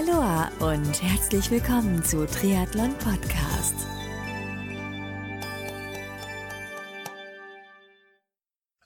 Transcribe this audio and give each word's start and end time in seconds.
Aloha 0.00 0.50
und 0.60 1.02
herzlich 1.02 1.50
willkommen 1.50 2.02
zu 2.02 2.24
Triathlon 2.26 2.94
Podcast. 2.94 3.74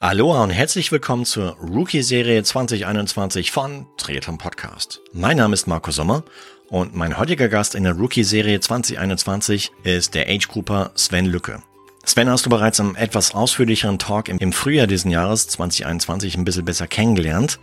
Aloha 0.00 0.42
und 0.42 0.50
herzlich 0.50 0.90
willkommen 0.90 1.24
zur 1.24 1.56
Rookie-Serie 1.58 2.42
2021 2.42 3.52
von 3.52 3.86
Triathlon 3.96 4.38
Podcast. 4.38 5.02
Mein 5.12 5.36
Name 5.36 5.54
ist 5.54 5.68
Marco 5.68 5.92
Sommer 5.92 6.24
und 6.68 6.96
mein 6.96 7.16
heutiger 7.16 7.48
Gast 7.48 7.76
in 7.76 7.84
der 7.84 7.92
Rookie-Serie 7.92 8.58
2021 8.58 9.70
ist 9.84 10.14
der 10.14 10.28
Age-Grouper 10.28 10.90
Sven 10.96 11.26
Lücke. 11.26 11.62
Sven 12.04 12.28
hast 12.28 12.44
du 12.44 12.50
bereits 12.50 12.80
im 12.80 12.96
etwas 12.96 13.34
ausführlicheren 13.34 13.98
Talk 13.98 14.28
im 14.28 14.52
Frühjahr 14.52 14.86
diesen 14.86 15.10
Jahres 15.10 15.46
2021 15.48 16.36
ein 16.36 16.44
bisschen 16.44 16.64
besser 16.64 16.86
kennengelernt 16.86 17.60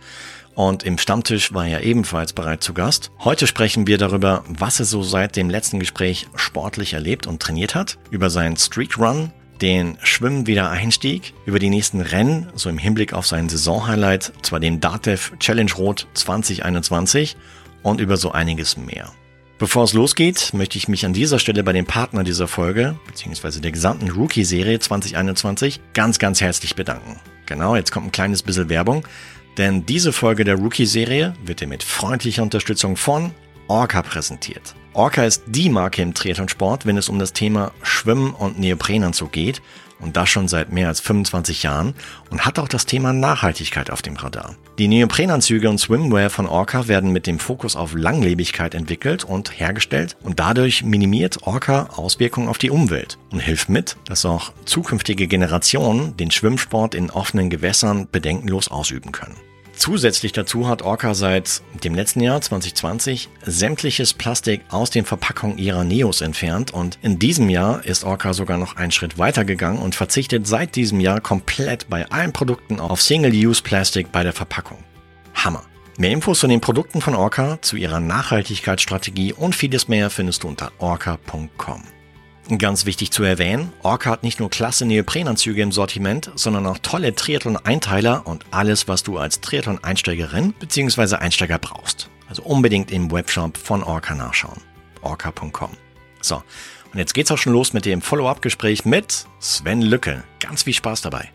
und 0.54 0.82
im 0.82 0.98
Stammtisch 0.98 1.52
war 1.54 1.66
er 1.66 1.82
ebenfalls 1.82 2.32
bereits 2.32 2.66
zu 2.66 2.74
Gast. 2.74 3.10
Heute 3.20 3.46
sprechen 3.46 3.86
wir 3.86 3.98
darüber, 3.98 4.44
was 4.48 4.78
er 4.78 4.86
so 4.86 5.02
seit 5.02 5.36
dem 5.36 5.50
letzten 5.50 5.78
Gespräch 5.80 6.28
sportlich 6.34 6.94
erlebt 6.94 7.26
und 7.26 7.40
trainiert 7.40 7.74
hat, 7.74 7.98
über 8.10 8.30
seinen 8.30 8.56
Streak 8.56 8.98
Run, 8.98 9.32
den 9.60 9.96
Schwimmen 10.02 10.46
wieder 10.46 10.70
Einstieg, 10.70 11.34
über 11.46 11.58
die 11.58 11.70
nächsten 11.70 12.00
Rennen, 12.00 12.48
so 12.54 12.68
im 12.68 12.78
Hinblick 12.78 13.12
auf 13.12 13.26
sein 13.26 13.48
Saisonhighlight, 13.48 14.32
zwar 14.42 14.60
den 14.60 14.80
DATEV 14.80 15.32
Challenge 15.38 15.72
Rot 15.78 16.08
2021 16.14 17.36
und 17.82 18.00
über 18.00 18.16
so 18.16 18.32
einiges 18.32 18.76
mehr. 18.76 19.12
Bevor 19.58 19.84
es 19.84 19.92
losgeht, 19.92 20.50
möchte 20.54 20.76
ich 20.76 20.88
mich 20.88 21.06
an 21.06 21.12
dieser 21.12 21.38
Stelle 21.38 21.62
bei 21.62 21.72
dem 21.72 21.86
Partner 21.86 22.24
dieser 22.24 22.48
Folge, 22.48 22.96
beziehungsweise 23.06 23.60
der 23.60 23.70
gesamten 23.70 24.10
Rookie-Serie 24.10 24.80
2021, 24.80 25.80
ganz, 25.94 26.18
ganz 26.18 26.40
herzlich 26.40 26.74
bedanken. 26.74 27.20
Genau, 27.46 27.76
jetzt 27.76 27.92
kommt 27.92 28.06
ein 28.06 28.12
kleines 28.12 28.42
bisschen 28.42 28.68
Werbung. 28.68 29.06
Denn 29.58 29.84
diese 29.84 30.12
Folge 30.12 30.44
der 30.44 30.56
Rookie-Serie 30.56 31.34
wird 31.44 31.60
dir 31.60 31.66
mit 31.66 31.82
freundlicher 31.82 32.42
Unterstützung 32.42 32.96
von 32.96 33.32
Orca 33.68 34.02
präsentiert. 34.02 34.74
Orca 34.94 35.24
ist 35.24 35.44
die 35.46 35.70
Marke 35.70 36.02
im 36.02 36.14
Triathlonsport, 36.14 36.84
wenn 36.84 36.96
es 36.96 37.08
um 37.08 37.18
das 37.18 37.32
Thema 37.32 37.72
Schwimmen 37.82 38.34
und 38.34 38.58
Neoprenanzug 38.58 39.32
geht 39.32 39.62
und 40.02 40.16
das 40.16 40.28
schon 40.28 40.48
seit 40.48 40.72
mehr 40.72 40.88
als 40.88 41.00
25 41.00 41.62
Jahren 41.62 41.94
und 42.30 42.44
hat 42.44 42.58
auch 42.58 42.68
das 42.68 42.84
Thema 42.84 43.12
Nachhaltigkeit 43.12 43.90
auf 43.90 44.02
dem 44.02 44.16
Radar. 44.16 44.56
Die 44.78 44.88
Neoprenanzüge 44.88 45.70
und 45.70 45.78
Swimwear 45.78 46.28
von 46.28 46.46
Orca 46.46 46.88
werden 46.88 47.10
mit 47.10 47.26
dem 47.26 47.38
Fokus 47.38 47.76
auf 47.76 47.94
Langlebigkeit 47.94 48.74
entwickelt 48.74 49.24
und 49.24 49.58
hergestellt 49.58 50.16
und 50.22 50.40
dadurch 50.40 50.82
minimiert 50.82 51.42
Orca 51.44 51.88
Auswirkungen 51.96 52.48
auf 52.48 52.58
die 52.58 52.70
Umwelt 52.70 53.18
und 53.30 53.40
hilft 53.40 53.68
mit, 53.68 53.96
dass 54.04 54.26
auch 54.26 54.52
zukünftige 54.64 55.26
Generationen 55.26 56.16
den 56.16 56.30
Schwimmsport 56.30 56.94
in 56.94 57.10
offenen 57.10 57.50
Gewässern 57.50 58.08
bedenkenlos 58.10 58.68
ausüben 58.68 59.12
können. 59.12 59.36
Zusätzlich 59.82 60.30
dazu 60.30 60.68
hat 60.68 60.82
Orca 60.82 61.12
seit 61.12 61.60
dem 61.82 61.96
letzten 61.96 62.20
Jahr 62.20 62.40
2020 62.40 63.28
sämtliches 63.44 64.14
Plastik 64.14 64.60
aus 64.68 64.90
den 64.90 65.04
Verpackungen 65.04 65.58
ihrer 65.58 65.82
Neos 65.82 66.20
entfernt 66.20 66.72
und 66.72 67.00
in 67.02 67.18
diesem 67.18 67.50
Jahr 67.50 67.84
ist 67.84 68.04
Orca 68.04 68.32
sogar 68.32 68.58
noch 68.58 68.76
einen 68.76 68.92
Schritt 68.92 69.18
weiter 69.18 69.44
gegangen 69.44 69.80
und 69.80 69.96
verzichtet 69.96 70.46
seit 70.46 70.76
diesem 70.76 71.00
Jahr 71.00 71.20
komplett 71.20 71.90
bei 71.90 72.08
allen 72.12 72.32
Produkten 72.32 72.78
auf 72.78 73.02
Single-Use-Plastik 73.02 74.12
bei 74.12 74.22
der 74.22 74.32
Verpackung. 74.32 74.78
Hammer! 75.34 75.64
Mehr 75.98 76.12
Infos 76.12 76.38
zu 76.38 76.46
den 76.46 76.60
Produkten 76.60 77.00
von 77.00 77.16
Orca, 77.16 77.60
zu 77.60 77.74
ihrer 77.74 77.98
Nachhaltigkeitsstrategie 77.98 79.32
und 79.32 79.56
vieles 79.56 79.88
mehr 79.88 80.10
findest 80.10 80.44
du 80.44 80.48
unter 80.48 80.70
orca.com. 80.78 81.82
Ganz 82.58 82.86
wichtig 82.86 83.12
zu 83.12 83.22
erwähnen, 83.22 83.72
Orca 83.82 84.10
hat 84.10 84.24
nicht 84.24 84.40
nur 84.40 84.50
klasse 84.50 84.84
Neoprenanzüge 84.84 85.62
im 85.62 85.70
Sortiment, 85.70 86.30
sondern 86.34 86.66
auch 86.66 86.78
tolle 86.78 87.14
Triathlon-Einteiler 87.14 88.26
und 88.26 88.44
alles, 88.50 88.88
was 88.88 89.04
du 89.04 89.18
als 89.18 89.40
Triathlon-Einsteigerin 89.40 90.52
bzw. 90.58 91.16
Einsteiger 91.16 91.58
brauchst. 91.58 92.10
Also 92.28 92.42
unbedingt 92.42 92.90
im 92.90 93.10
Webshop 93.12 93.56
von 93.56 93.82
Orca 93.84 94.14
nachschauen. 94.14 94.60
orca.com. 95.02 95.70
So, 96.20 96.42
und 96.92 96.98
jetzt 96.98 97.14
geht's 97.14 97.30
auch 97.30 97.38
schon 97.38 97.52
los 97.52 97.72
mit 97.72 97.84
dem 97.84 98.02
Follow-up-Gespräch 98.02 98.84
mit 98.84 99.26
Sven 99.38 99.80
Lücke. 99.80 100.24
Ganz 100.40 100.64
viel 100.64 100.74
Spaß 100.74 101.02
dabei. 101.02 101.30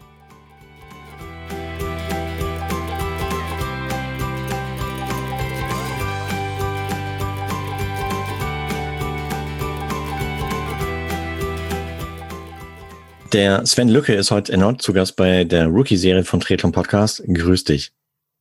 Der 13.33 13.65
Sven 13.65 13.89
Lücke 13.89 14.13
ist 14.13 14.31
heute 14.31 14.53
erneut 14.53 14.81
zu 14.81 14.93
Gast 14.93 15.17
bei 15.17 15.43
der 15.43 15.67
Rookie-Serie 15.67 16.23
von 16.23 16.39
Triathlon 16.39 16.71
Podcast. 16.71 17.21
Grüß 17.27 17.65
dich. 17.65 17.91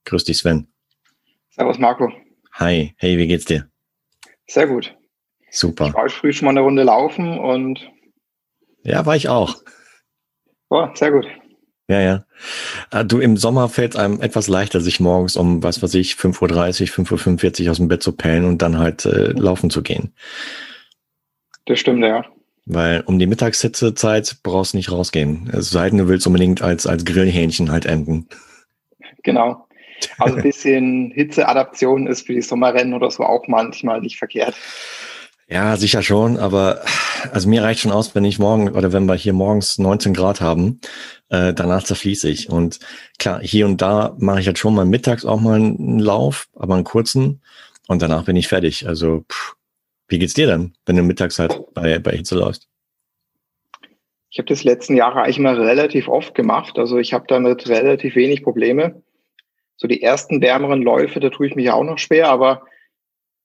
Grüß 0.05 0.23
dich, 0.25 0.39
Sven. 0.39 0.69
Servus, 1.51 1.79
Marco. 1.79 2.13
Hi. 2.53 2.95
Hey, 2.97 3.19
wie 3.19 3.27
geht's 3.27 3.47
dir? 3.47 3.69
Sehr 4.47 4.69
gut. 4.69 4.95
Super. 5.51 5.89
Ich 5.89 5.95
war 5.95 6.09
früh 6.09 6.33
schon 6.33 6.47
mal 6.47 6.53
eine 6.53 6.61
Runde 6.61 6.85
laufen 6.85 7.37
und. 7.39 7.81
Ja, 8.85 9.05
war 9.07 9.17
ich 9.17 9.29
auch. 9.29 9.57
Oh, 10.69 10.87
sehr 10.95 11.11
gut. 11.11 11.27
Ja, 11.89 12.01
ja. 12.01 12.27
Äh, 12.93 13.05
du, 13.05 13.19
im 13.19 13.37
Sommer 13.37 13.69
fällt 13.69 13.97
einem 13.97 14.21
etwas 14.21 14.47
leichter, 14.47 14.81
sich 14.81 15.01
morgens 15.01 15.37
um, 15.37 15.65
was 15.65 15.83
weiß 15.83 15.95
ich, 15.95 16.13
5.30 16.13 16.99
Uhr, 16.99 17.07
5.45 17.07 17.65
Uhr 17.65 17.71
aus 17.73 17.77
dem 17.79 17.89
Bett 17.89 18.05
zu 18.05 18.13
pellen 18.13 18.45
und 18.45 18.63
dann 18.63 18.79
halt 18.79 19.05
äh, 19.05 19.33
laufen 19.33 19.71
zu 19.71 19.83
gehen. 19.83 20.15
Das 21.65 21.81
stimmt, 21.81 22.05
ja. 22.05 22.25
Weil 22.67 23.03
um 23.07 23.19
die 23.19 23.29
Mittagshitzezeit 23.29 24.39
brauchst 24.43 24.73
du 24.73 24.77
nicht 24.77 24.91
rausgehen. 24.91 25.49
Es 25.53 25.71
sei 25.71 25.89
denn, 25.89 25.99
du 25.99 26.09
willst 26.09 26.27
unbedingt 26.27 26.63
als, 26.63 26.87
als 26.87 27.05
Grillhähnchen 27.05 27.71
halt 27.71 27.87
enden. 27.87 28.29
Genau. 29.23 29.67
Also 30.19 30.37
ein 30.37 30.43
bisschen 30.43 31.13
Hitzeadaption 31.13 32.07
ist 32.07 32.27
für 32.27 32.35
die 32.35 32.43
Sommerrennen 32.43 32.95
oder 32.95 33.11
so 33.11 33.23
auch 33.23 33.47
manchmal 33.47 34.01
nicht 34.01 34.19
verkehrt. 34.19 34.55
Ja, 35.49 35.77
sicher 35.77 36.03
schon, 36.03 36.39
aber 36.39 36.83
also 37.33 37.49
mir 37.49 37.63
reicht 37.63 37.81
schon 37.81 37.93
aus, 37.93 38.17
wenn 38.17 38.25
ich 38.25 38.41
morgen 38.41 38.71
oder 38.71 38.93
wenn 38.93 39.07
wir 39.07 39.15
hier 39.15 39.33
morgens 39.33 39.79
19 39.79 40.13
Grad 40.13 40.41
haben, 40.41 40.81
äh, 41.29 41.55
danach 41.55 41.85
zerfließe 41.85 42.29
ich. 42.29 42.51
Und 42.51 42.81
klar, 43.19 43.41
hier 43.41 43.67
und 43.67 43.81
da 43.81 44.17
mache 44.19 44.41
ich 44.41 44.47
halt 44.49 44.59
schon 44.59 44.75
mal 44.75 44.85
mittags 44.85 45.25
auch 45.25 45.41
mal 45.41 45.55
einen 45.55 46.01
Lauf, 46.01 46.49
aber 46.57 46.75
einen 46.75 46.83
kurzen 46.83 47.43
und 47.87 48.03
danach 48.03 48.25
bin 48.25 48.35
ich 48.35 48.49
fertig. 48.49 48.89
Also 48.89 49.25
pff, 49.31 49.56
wie 50.09 50.19
geht's 50.19 50.35
dir 50.35 50.47
dann, 50.47 50.75
wenn 50.87 50.97
du 50.97 51.03
mittags 51.03 51.39
halt 51.39 51.59
bei, 51.75 51.99
bei 51.99 52.13
Hitze 52.13 52.37
läufst? 52.37 52.69
Ich 54.31 54.39
habe 54.39 54.49
das 54.49 54.65
letzten 54.65 54.97
Jahre 54.97 55.23
eigentlich 55.23 55.39
mal 55.39 55.61
relativ 55.61 56.09
oft 56.09 56.35
gemacht. 56.35 56.79
Also 56.79 56.99
ich 56.99 57.13
habe 57.13 57.25
damit 57.29 57.69
relativ 57.69 58.17
wenig 58.17 58.43
Probleme. 58.43 59.03
So 59.77 59.89
die 59.89 60.03
ersten 60.03 60.41
wärmeren 60.41 60.83
Läufe, 60.83 61.21
da 61.21 61.31
tue 61.31 61.47
ich 61.47 61.55
mich 61.55 61.71
auch 61.71 61.85
noch 61.85 61.99
schwer, 61.99 62.29
aber 62.29 62.67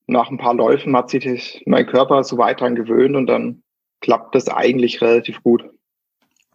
nach 0.08 0.30
ein 0.30 0.38
paar 0.38 0.54
Läufen 0.54 0.96
hat 0.96 1.10
sich 1.10 1.64
mein 1.66 1.86
Körper 1.86 2.24
so 2.24 2.38
weit 2.38 2.60
dran 2.60 2.76
gewöhnt 2.76 3.16
und 3.16 3.28
dann 3.28 3.64
klappt 4.02 4.36
das 4.36 4.50
eigentlich 4.50 5.02
relativ 5.02 5.42
gut. 5.44 5.64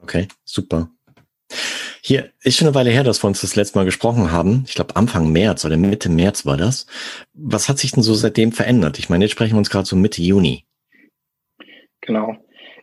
Okay, 0.03 0.29
super. 0.45 0.91
Hier 2.07 2.31
ist 2.45 2.57
schon 2.57 2.69
eine 2.69 2.77
Weile 2.77 2.91
her, 2.91 3.03
dass 3.03 3.25
wir 3.25 3.27
uns 3.27 3.41
das 3.41 3.57
letzte 3.57 3.77
Mal 3.77 3.85
gesprochen 3.85 4.31
haben. 4.31 4.63
Ich 4.69 4.77
glaube 4.77 4.95
Anfang 4.95 5.33
März 5.33 5.65
oder 5.65 5.77
Mitte 5.77 6.09
März 6.09 6.47
war 6.47 6.57
das. 6.57 6.87
Was 7.35 7.69
hat 7.69 7.79
sich 7.79 7.91
denn 7.91 8.05
so 8.05 8.15
seitdem 8.15 8.53
verändert? 8.53 9.01
Ich 9.01 9.09
meine, 9.09 9.25
jetzt 9.25 9.33
sprechen 9.33 9.55
wir 9.55 9.59
uns 9.59 9.71
gerade 9.71 9.87
so 9.87 9.97
Mitte 9.97 10.23
Juni. 10.23 10.65
Genau. 12.03 12.37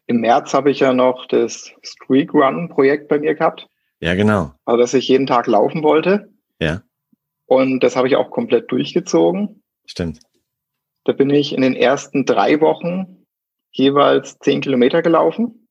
Im 0.08 0.18
März 0.18 0.54
habe 0.54 0.72
ich 0.72 0.82
ja 0.82 0.92
noch 0.92 1.26
das 1.28 1.72
Streak 1.84 2.34
Run 2.34 2.68
Projekt 2.68 3.08
bei 3.08 3.18
mir 3.18 3.34
gehabt. 3.34 3.70
Ja, 4.02 4.14
genau. 4.14 4.56
Also, 4.66 4.82
dass 4.82 4.94
ich 4.94 5.08
jeden 5.08 5.26
Tag 5.26 5.48
laufen 5.48 5.84
wollte. 5.84 6.30
Ja. 6.60 6.84
Und 7.46 7.80
das 7.80 7.96
habe 7.96 8.10
ich 8.10 8.18
auch 8.18 8.30
komplett 8.30 8.70
durchgezogen. 8.74 9.64
Stimmt. 9.86 10.20
Da 11.06 11.14
bin 11.14 11.30
ich 11.30 11.54
in 11.54 11.62
den 11.62 11.78
ersten 11.78 12.26
drei 12.26 12.60
Wochen 12.60 13.26
jeweils 13.72 14.38
zehn 14.40 14.60
Kilometer 14.60 15.02
gelaufen. 15.02 15.70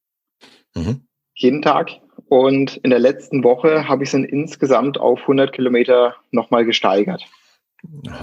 Mhm. 0.75 1.07
Jeden 1.35 1.61
Tag. 1.61 2.01
Und 2.33 2.79
in 2.79 2.89
der 2.89 2.99
letzten 2.99 3.45
Woche 3.45 3.87
habe 3.89 4.05
ich 4.05 4.09
es 4.09 4.13
dann 4.13 4.25
insgesamt 4.25 4.99
auf 4.99 5.21
100 5.21 5.53
Kilometer 5.53 6.17
nochmal 6.31 6.65
gesteigert. 6.65 7.27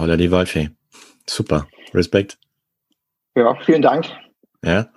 Holla 0.00 0.16
die 0.16 0.32
Waldfee. 0.32 0.70
Super. 1.28 1.68
Respekt. 1.94 2.36
Ja, 3.36 3.54
vielen 3.64 3.82
Dank. 3.82 4.06
Ja, 4.64 4.88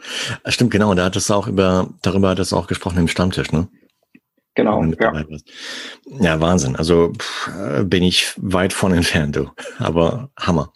stimmt, 0.47 0.71
genau. 0.71 0.95
Da 0.95 1.05
hat 1.05 1.15
es 1.15 1.29
auch 1.29 1.45
über, 1.45 1.93
darüber 2.01 2.29
hat 2.29 2.39
es 2.39 2.53
auch 2.53 2.65
gesprochen 2.65 2.97
im 2.97 3.07
Stammtisch, 3.07 3.51
ne? 3.51 3.67
Genau. 4.55 4.83
Ja. 4.83 5.23
ja, 6.19 6.41
Wahnsinn. 6.41 6.75
Also 6.75 7.13
pff, 7.13 7.51
bin 7.83 8.01
ich 8.01 8.33
weit 8.37 8.73
von 8.73 8.93
entfernt, 8.93 9.35
du. 9.35 9.51
Aber 9.77 10.31
Hammer. 10.39 10.73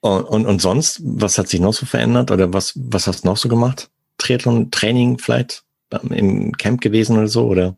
Und, 0.00 0.22
und, 0.22 0.46
und 0.46 0.62
sonst, 0.62 1.02
was 1.04 1.36
hat 1.36 1.48
sich 1.48 1.60
noch 1.60 1.74
so 1.74 1.84
verändert? 1.84 2.30
Oder 2.30 2.54
was, 2.54 2.72
was 2.76 3.06
hast 3.06 3.24
du 3.24 3.28
noch 3.28 3.36
so 3.36 3.50
gemacht? 3.50 3.90
Triathlon, 4.16 4.70
Training 4.70 5.18
vielleicht? 5.18 5.65
Im 6.10 6.52
Camp 6.52 6.80
gewesen 6.80 7.16
oder 7.16 7.28
so, 7.28 7.46
oder? 7.46 7.76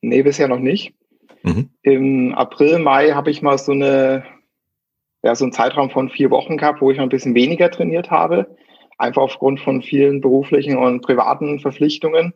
Nee, 0.00 0.22
bisher 0.22 0.48
noch 0.48 0.58
nicht. 0.58 0.94
Mhm. 1.42 1.70
Im 1.82 2.34
April, 2.34 2.78
Mai 2.78 3.10
habe 3.12 3.30
ich 3.30 3.42
mal 3.42 3.58
so 3.58 3.72
eine, 3.72 4.24
ja, 5.22 5.34
so 5.34 5.44
einen 5.44 5.52
Zeitraum 5.52 5.90
von 5.90 6.10
vier 6.10 6.30
Wochen 6.30 6.56
gehabt, 6.56 6.80
wo 6.80 6.90
ich 6.90 6.96
noch 6.96 7.04
ein 7.04 7.10
bisschen 7.10 7.34
weniger 7.34 7.70
trainiert 7.70 8.10
habe. 8.10 8.56
Einfach 8.98 9.22
aufgrund 9.22 9.60
von 9.60 9.82
vielen 9.82 10.20
beruflichen 10.20 10.76
und 10.76 11.02
privaten 11.02 11.60
Verpflichtungen. 11.60 12.32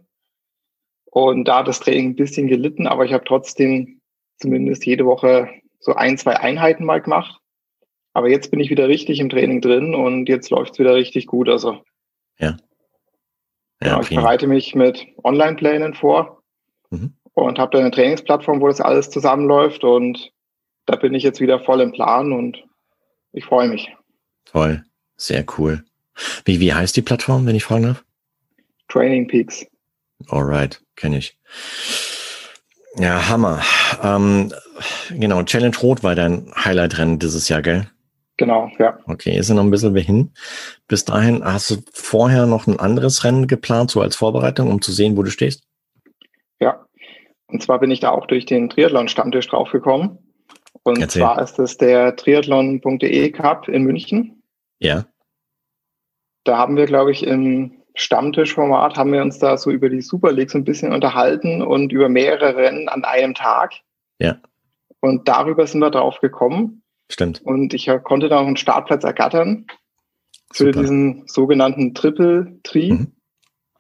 Und 1.07 1.49
da 1.49 1.59
hat 1.59 1.69
das 1.69 1.81
Training 1.81 2.11
ein 2.11 2.17
bisschen 2.17 2.47
gelitten, 2.47 2.87
aber 2.87 3.05
ich 3.05 3.13
habe 3.13 3.25
trotzdem 3.25 4.01
zumindest 4.37 4.87
jede 4.87 5.05
Woche 5.07 5.49
so 5.81 5.95
ein, 5.95 6.17
zwei 6.19 6.37
Einheiten 6.37 6.85
mal 6.85 7.01
gemacht. 7.01 7.41
Aber 8.13 8.29
jetzt 8.29 8.51
bin 8.51 8.61
ich 8.61 8.71
wieder 8.71 8.89
richtig 8.89 9.21
im 9.21 9.29
Training 9.29 9.61
drin 9.61 9.95
und 9.95 10.29
jetzt 10.29 10.51
läuft 10.51 10.73
es 10.73 10.79
wieder 10.79 10.95
richtig 10.95 11.27
gut. 11.27 11.49
Also 11.49 11.83
Ja. 12.39 12.57
Genau, 13.81 14.00
ich 14.00 14.09
prima. 14.09 14.21
bereite 14.23 14.47
mich 14.47 14.75
mit 14.75 15.06
Online-Plänen 15.25 15.94
vor 15.94 16.43
Mhm. 16.91 17.15
und 17.35 17.59
habe 17.59 17.71
da 17.73 17.79
eine 17.79 17.91
Trainingsplattform, 17.91 18.61
wo 18.61 18.67
das 18.69 18.81
alles 18.81 19.11
zusammenläuft 19.11 19.85
und 19.85 20.32
da 20.87 20.97
bin 20.97 21.15
ich 21.15 21.23
jetzt 21.23 21.41
wieder 21.41 21.61
voll 21.61 21.81
im 21.81 21.93
Plan 21.93 22.32
und 22.32 22.65
ich 23.32 23.44
freue 23.44 23.69
mich. 23.69 23.94
Toll. 24.47 24.85
Sehr 25.17 25.44
cool. 25.59 25.85
Wie, 26.44 26.59
wie 26.61 26.73
heißt 26.75 26.97
die 26.97 27.03
Plattform, 27.03 27.47
wenn 27.47 27.55
ich 27.55 27.65
fragen 27.65 27.85
darf? 27.85 28.05
Training 28.88 29.29
Peaks. 29.29 29.65
Alright, 30.29 30.83
kenne 30.97 31.19
ich. 31.19 31.38
Ja, 32.97 33.29
Hammer. 33.29 33.62
Ähm, 34.03 34.53
genau, 35.11 35.43
Challenge 35.44 35.76
Rot 35.81 36.03
war 36.03 36.15
dein 36.17 36.50
Highlight-Rennen 36.56 37.19
dieses 37.21 37.49
Jahr, 37.49 37.62
gell? 37.62 37.88
Genau, 38.41 38.71
ja. 38.79 38.99
Okay, 39.05 39.37
ist 39.37 39.51
ja 39.51 39.55
noch 39.55 39.65
ein 39.65 39.71
bisschen 39.71 39.95
hin. 39.97 40.31
Bis 40.89 41.05
dahin 41.05 41.45
hast 41.45 41.71
du 41.71 41.77
vorher 41.93 42.47
noch 42.47 42.67
ein 42.67 42.81
anderes 42.81 43.23
Rennen 43.23 43.47
geplant, 43.47 43.91
so 43.91 44.01
als 44.01 44.17
Vorbereitung, 44.17 44.71
um 44.71 44.81
zu 44.81 44.93
sehen, 44.93 45.19
wo 45.19 45.23
du 45.23 45.31
stehst? 45.31 45.63
Ja. 46.59 46.87
Und 47.49 47.63
zwar 47.63 47.81
bin 47.81 47.91
ich 47.91 48.01
da 48.01 48.09
auch 48.09 48.27
durch 48.27 48.47
den 48.47 48.71
Triathlon-Stammtisch 48.71 49.47
draufgekommen. 49.47 50.17
Und 50.85 51.03
Erzähl. 51.03 51.21
zwar 51.21 51.43
ist 51.43 51.59
es 51.59 51.77
der 51.77 52.17
triathlon.de 52.17 53.31
Cup 53.33 53.69
in 53.69 53.83
München. 53.83 54.43
Ja. 54.79 55.05
Da 56.45 56.57
haben 56.57 56.79
wir, 56.79 56.87
glaube 56.87 57.11
ich, 57.11 57.27
im 57.27 57.83
Stammtischformat 57.95 58.97
haben 58.97 59.13
wir 59.13 59.21
uns 59.21 59.39
da 59.39 59.59
so 59.59 59.71
über 59.71 59.91
die 59.91 60.01
Super 60.01 60.33
League 60.33 60.51
so 60.51 60.57
ein 60.57 60.65
bisschen 60.65 60.95
unterhalten 60.95 61.61
und 61.61 61.93
über 61.93 62.09
mehrere 62.09 62.57
Rennen 62.57 62.89
an 62.89 63.05
einem 63.05 63.35
Tag. 63.35 63.75
Ja. 64.19 64.39
Und 65.01 65.29
darüber 65.29 65.67
sind 65.67 65.81
wir 65.81 65.91
drauf 65.91 66.21
gekommen. 66.21 66.80
Stimmt. 67.11 67.43
Und 67.43 67.75
ich 67.75 67.91
konnte 68.05 68.29
da 68.29 68.41
noch 68.41 68.47
einen 68.47 68.57
Startplatz 68.57 69.05
ergattern 69.05 69.67
für 70.53 70.67
Super. 70.67 70.81
diesen 70.81 71.27
sogenannten 71.27 71.93
Triple 71.95 72.59
Tri. 72.62 72.93
Mhm. 72.93 73.12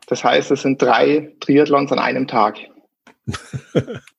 Das 0.08 0.24
heißt, 0.24 0.50
es 0.50 0.62
sind 0.62 0.82
drei 0.82 1.32
Triathlons 1.40 1.92
an 1.92 1.98
einem 1.98 2.26
Tag. 2.26 2.58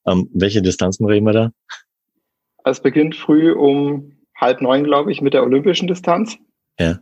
Ähm, 0.04 0.32
welche 0.34 0.64
Distanzen 0.64 1.06
reden 1.06 1.28
wir 1.28 1.34
da? 1.34 1.52
Es 2.64 2.82
beginnt 2.82 3.16
früh 3.16 3.52
um 3.52 4.18
halb 4.36 4.60
neun, 4.60 4.84
glaube 4.84 5.12
ich, 5.12 5.22
mit 5.22 5.36
der 5.36 5.44
olympischen 5.44 5.88
Distanz. 5.88 6.40
Ja. 6.80 6.98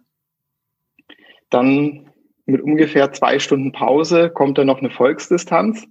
Dann 1.50 2.12
mit 2.46 2.62
ungefähr 2.62 3.14
zwei 3.14 3.40
Stunden 3.40 3.72
Pause 3.72 4.30
kommt 4.30 4.58
dann 4.58 4.68
noch 4.68 4.80
eine 4.80 4.90
Volksdistanz 4.90 5.88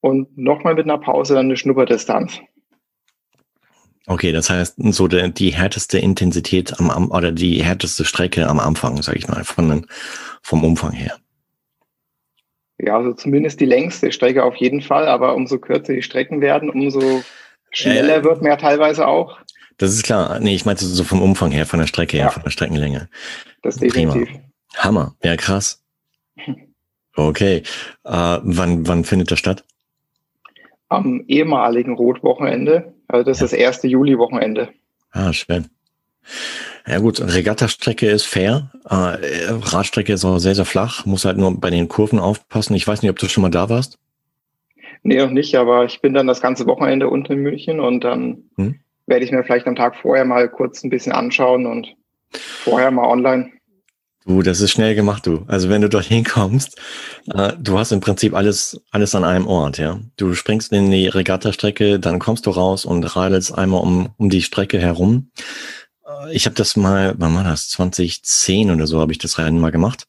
und 0.00 0.36
nochmal 0.36 0.74
mit 0.74 0.84
einer 0.84 0.98
Pause 0.98 1.34
dann 1.34 1.46
eine 1.46 1.56
Schnupperdistanz. 1.56 2.40
Okay, 4.08 4.32
das 4.32 4.48
heißt, 4.48 4.76
so 4.78 5.06
der, 5.06 5.28
die 5.28 5.50
härteste 5.50 5.98
Intensität 5.98 6.78
am, 6.80 6.88
am 6.90 7.10
oder 7.10 7.30
die 7.30 7.62
härteste 7.62 8.04
Strecke 8.04 8.46
am 8.48 8.58
Anfang, 8.58 9.00
sag 9.02 9.16
ich 9.16 9.28
mal, 9.28 9.44
von, 9.44 9.68
den- 9.68 9.86
vom 10.42 10.64
Umfang 10.64 10.92
her. 10.92 11.16
Ja, 12.78 12.96
also 12.96 13.12
zumindest 13.12 13.60
die 13.60 13.66
längste 13.66 14.10
Strecke 14.12 14.44
auf 14.44 14.56
jeden 14.56 14.80
Fall, 14.80 15.08
aber 15.08 15.34
umso 15.34 15.58
kürzer 15.58 15.92
die 15.92 16.02
Strecken 16.02 16.40
werden, 16.40 16.70
umso 16.70 17.22
schneller 17.70 18.16
Äh, 18.18 18.24
wird 18.24 18.40
man 18.40 18.52
ja 18.52 18.56
teilweise 18.56 19.06
auch. 19.06 19.38
Das 19.76 19.92
ist 19.92 20.04
klar. 20.04 20.40
Nee, 20.40 20.54
ich 20.54 20.64
meinte 20.64 20.86
so 20.86 21.04
vom 21.04 21.20
Umfang 21.20 21.50
her, 21.50 21.66
von 21.66 21.78
der 21.80 21.86
Strecke 21.86 22.16
her, 22.16 22.26
Ja. 22.26 22.30
von 22.30 22.42
der 22.44 22.50
Streckenlänge. 22.50 23.08
Das 23.62 23.78
prima. 23.78 24.12
definitiv. 24.14 24.40
Hammer. 24.76 25.14
Ja, 25.22 25.36
krass. 25.36 25.82
Okay. 27.14 27.62
Äh, 28.04 28.38
wann, 28.42 28.86
wann 28.86 29.04
findet 29.04 29.30
das 29.30 29.38
statt? 29.38 29.64
Am 30.88 31.24
ehemaligen 31.26 31.94
Rotwochenende, 31.94 32.94
also 33.08 33.24
das 33.24 33.40
Ja. 33.40 33.44
ist 33.46 33.52
das 33.52 33.58
erste 33.58 33.88
Juli-Wochenende. 33.88 34.68
Ah, 35.10 35.32
schön. 35.32 35.66
Ja 36.86 36.98
gut, 36.98 37.20
Regattastrecke 37.20 38.08
ist 38.08 38.26
fair. 38.26 38.70
Äh, 38.88 39.48
Radstrecke 39.50 40.12
ist 40.12 40.24
auch 40.24 40.38
sehr, 40.38 40.54
sehr 40.54 40.64
flach. 40.64 41.04
Muss 41.06 41.24
halt 41.24 41.36
nur 41.38 41.58
bei 41.58 41.70
den 41.70 41.88
Kurven 41.88 42.18
aufpassen. 42.18 42.74
Ich 42.74 42.86
weiß 42.86 43.02
nicht, 43.02 43.10
ob 43.10 43.18
du 43.18 43.28
schon 43.28 43.42
mal 43.42 43.50
da 43.50 43.68
warst. 43.68 43.98
Nee, 45.02 45.16
noch 45.18 45.30
nicht, 45.30 45.54
aber 45.54 45.84
ich 45.84 46.00
bin 46.00 46.12
dann 46.14 46.26
das 46.26 46.40
ganze 46.40 46.66
Wochenende 46.66 47.08
unten 47.08 47.32
in 47.32 47.38
München 47.40 47.80
und 47.80 48.04
dann 48.04 48.44
Hm. 48.56 48.80
werde 49.06 49.24
ich 49.24 49.32
mir 49.32 49.44
vielleicht 49.44 49.66
am 49.66 49.76
Tag 49.76 49.96
vorher 49.96 50.24
mal 50.24 50.48
kurz 50.48 50.82
ein 50.82 50.90
bisschen 50.90 51.12
anschauen 51.12 51.66
und 51.66 51.94
vorher 52.32 52.90
mal 52.90 53.06
online. 53.06 53.52
Du, 54.28 54.42
das 54.42 54.60
ist 54.60 54.72
schnell 54.72 54.94
gemacht, 54.94 55.26
du. 55.26 55.44
Also 55.48 55.70
wenn 55.70 55.80
du 55.80 55.88
dorthin 55.88 56.22
kommst, 56.22 56.76
äh, 57.32 57.54
du 57.58 57.78
hast 57.78 57.92
im 57.92 58.00
Prinzip 58.00 58.34
alles, 58.34 58.78
alles 58.90 59.14
an 59.14 59.24
einem 59.24 59.46
Ort, 59.46 59.78
ja. 59.78 60.00
Du 60.18 60.34
springst 60.34 60.70
in 60.72 60.90
die 60.90 61.08
Regattastrecke, 61.08 61.98
dann 61.98 62.18
kommst 62.18 62.44
du 62.44 62.50
raus 62.50 62.84
und 62.84 63.02
radelst 63.04 63.56
einmal 63.56 63.80
um, 63.80 64.10
um 64.18 64.28
die 64.28 64.42
Strecke 64.42 64.78
herum. 64.78 65.30
Äh, 66.06 66.34
Ich 66.34 66.44
habe 66.46 66.56
das 66.56 66.76
mal, 66.76 67.14
wann 67.18 67.34
war 67.34 67.44
das? 67.44 67.70
2010 67.70 68.70
oder 68.70 68.86
so 68.86 69.00
habe 69.00 69.12
ich 69.12 69.18
das 69.18 69.38
Rennen 69.38 69.60
mal 69.60 69.72
gemacht. 69.72 70.06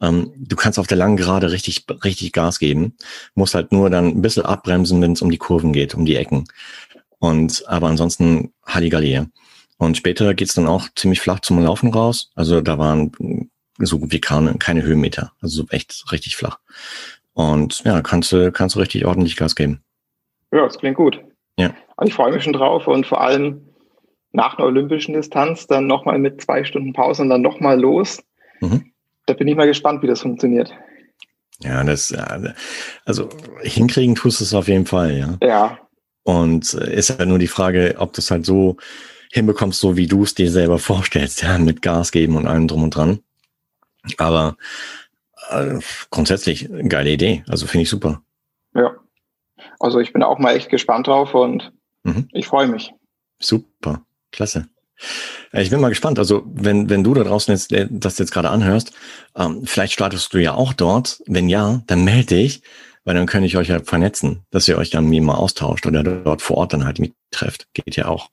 Ähm, 0.00 0.32
du 0.38 0.56
kannst 0.56 0.78
auf 0.78 0.86
der 0.86 0.96
langen 0.96 1.18
Gerade 1.18 1.52
richtig, 1.52 1.84
richtig 2.04 2.32
Gas 2.32 2.58
geben, 2.60 2.96
musst 3.34 3.54
halt 3.54 3.72
nur 3.72 3.90
dann 3.90 4.06
ein 4.08 4.22
bisschen 4.22 4.46
abbremsen, 4.46 5.02
wenn 5.02 5.12
es 5.12 5.22
um 5.22 5.30
die 5.30 5.38
Kurven 5.38 5.74
geht, 5.74 5.94
um 5.94 6.06
die 6.06 6.16
Ecken. 6.16 6.44
Und 7.18 7.64
aber 7.68 7.88
ansonsten 7.88 8.52
Halligalli. 8.66 9.12
ja. 9.12 9.26
Und 9.78 9.96
später 9.96 10.34
geht's 10.34 10.54
dann 10.54 10.66
auch 10.66 10.88
ziemlich 10.96 11.20
flach 11.20 11.40
zum 11.40 11.60
Laufen 11.62 11.92
raus. 11.92 12.30
Also 12.34 12.60
da 12.60 12.78
waren 12.78 13.12
so 13.86 13.98
gut 13.98 14.12
wie 14.12 14.20
keine, 14.20 14.54
keine 14.54 14.82
Höhenmeter. 14.82 15.32
Also 15.40 15.62
so 15.62 15.68
echt 15.70 16.04
richtig 16.12 16.36
flach. 16.36 16.58
Und 17.34 17.84
ja, 17.84 18.02
kannst 18.02 18.32
du, 18.32 18.50
kannst 18.50 18.74
du 18.74 18.80
richtig 18.80 19.06
ordentlich 19.06 19.36
Gas 19.36 19.54
geben. 19.54 19.82
Ja, 20.52 20.64
das 20.64 20.78
klingt 20.78 20.96
gut. 20.96 21.22
Ja. 21.56 21.74
Also 21.96 22.08
ich 22.08 22.14
freue 22.14 22.32
mich 22.32 22.44
schon 22.44 22.52
drauf 22.52 22.86
und 22.86 23.06
vor 23.06 23.20
allem 23.20 23.68
nach 24.32 24.58
einer 24.58 24.66
olympischen 24.66 25.14
Distanz 25.14 25.66
dann 25.66 25.86
nochmal 25.86 26.18
mit 26.18 26.40
zwei 26.40 26.64
Stunden 26.64 26.92
Pause 26.92 27.22
und 27.22 27.30
dann 27.30 27.42
nochmal 27.42 27.80
los. 27.80 28.22
Mhm. 28.60 28.92
Da 29.26 29.34
bin 29.34 29.48
ich 29.48 29.56
mal 29.56 29.66
gespannt, 29.66 30.02
wie 30.02 30.06
das 30.06 30.22
funktioniert. 30.22 30.72
Ja, 31.60 31.82
das, 31.82 32.14
also 33.04 33.28
hinkriegen 33.62 34.14
tust 34.14 34.40
du 34.40 34.44
es 34.44 34.54
auf 34.54 34.68
jeden 34.68 34.86
Fall, 34.86 35.16
ja. 35.16 35.38
Ja, 35.42 35.78
Und 36.22 36.74
äh, 36.74 36.94
ist 36.94 37.18
halt 37.18 37.28
nur 37.28 37.38
die 37.38 37.48
Frage, 37.48 37.96
ob 37.98 38.12
du 38.12 38.20
es 38.20 38.30
halt 38.30 38.46
so 38.46 38.76
hinbekommst, 39.32 39.80
so 39.80 39.96
wie 39.96 40.06
du 40.06 40.22
es 40.22 40.34
dir 40.34 40.50
selber 40.50 40.78
vorstellst, 40.78 41.42
ja, 41.42 41.58
mit 41.58 41.82
Gas 41.82 42.12
geben 42.12 42.36
und 42.36 42.46
allem 42.46 42.68
drum 42.68 42.84
und 42.84 42.94
dran. 42.94 43.20
Aber 44.18 44.56
äh, 45.50 45.78
grundsätzlich 46.10 46.68
geile 46.88 47.10
Idee. 47.10 47.44
Also 47.48 47.66
finde 47.66 47.82
ich 47.82 47.90
super. 47.90 48.22
ja. 48.74 48.92
Also 49.80 50.00
ich 50.00 50.12
bin 50.12 50.22
auch 50.24 50.38
mal 50.38 50.56
echt 50.56 50.70
gespannt 50.70 51.06
drauf 51.06 51.34
und 51.34 51.72
Mhm. 52.04 52.28
ich 52.32 52.46
freue 52.46 52.66
mich. 52.68 52.92
Super, 53.40 54.02
klasse. 54.32 54.68
Äh, 55.52 55.62
Ich 55.62 55.70
bin 55.70 55.80
mal 55.80 55.88
gespannt. 55.88 56.18
Also 56.18 56.42
wenn 56.46 56.88
wenn 56.90 57.04
du 57.04 57.14
da 57.14 57.22
draußen 57.24 57.52
jetzt 57.54 57.72
äh, 57.72 57.86
das 57.90 58.18
jetzt 58.18 58.32
gerade 58.32 58.50
anhörst, 58.50 58.92
ähm, 59.36 59.62
vielleicht 59.64 59.92
startest 59.92 60.32
du 60.32 60.38
ja 60.38 60.54
auch 60.54 60.72
dort. 60.72 61.20
Wenn 61.26 61.48
ja, 61.48 61.82
dann 61.86 62.04
melde 62.04 62.34
dich, 62.36 62.62
weil 63.04 63.14
dann 63.14 63.26
kann 63.26 63.44
ich 63.44 63.56
euch 63.56 63.68
ja 63.68 63.80
vernetzen, 63.80 64.42
dass 64.50 64.66
ihr 64.68 64.78
euch 64.78 64.90
dann 64.90 65.06
mir 65.06 65.22
mal 65.22 65.34
austauscht 65.34 65.86
oder 65.86 66.02
dort 66.02 66.42
vor 66.42 66.56
Ort 66.58 66.72
dann 66.72 66.84
halt 66.84 66.98
mit 66.98 67.14
trefft. 67.30 67.66
Geht 67.74 67.96
ja 67.96 68.06
auch. 68.06 68.30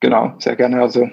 Genau, 0.00 0.34
sehr 0.38 0.56
gerne. 0.56 0.80
Also 0.80 1.08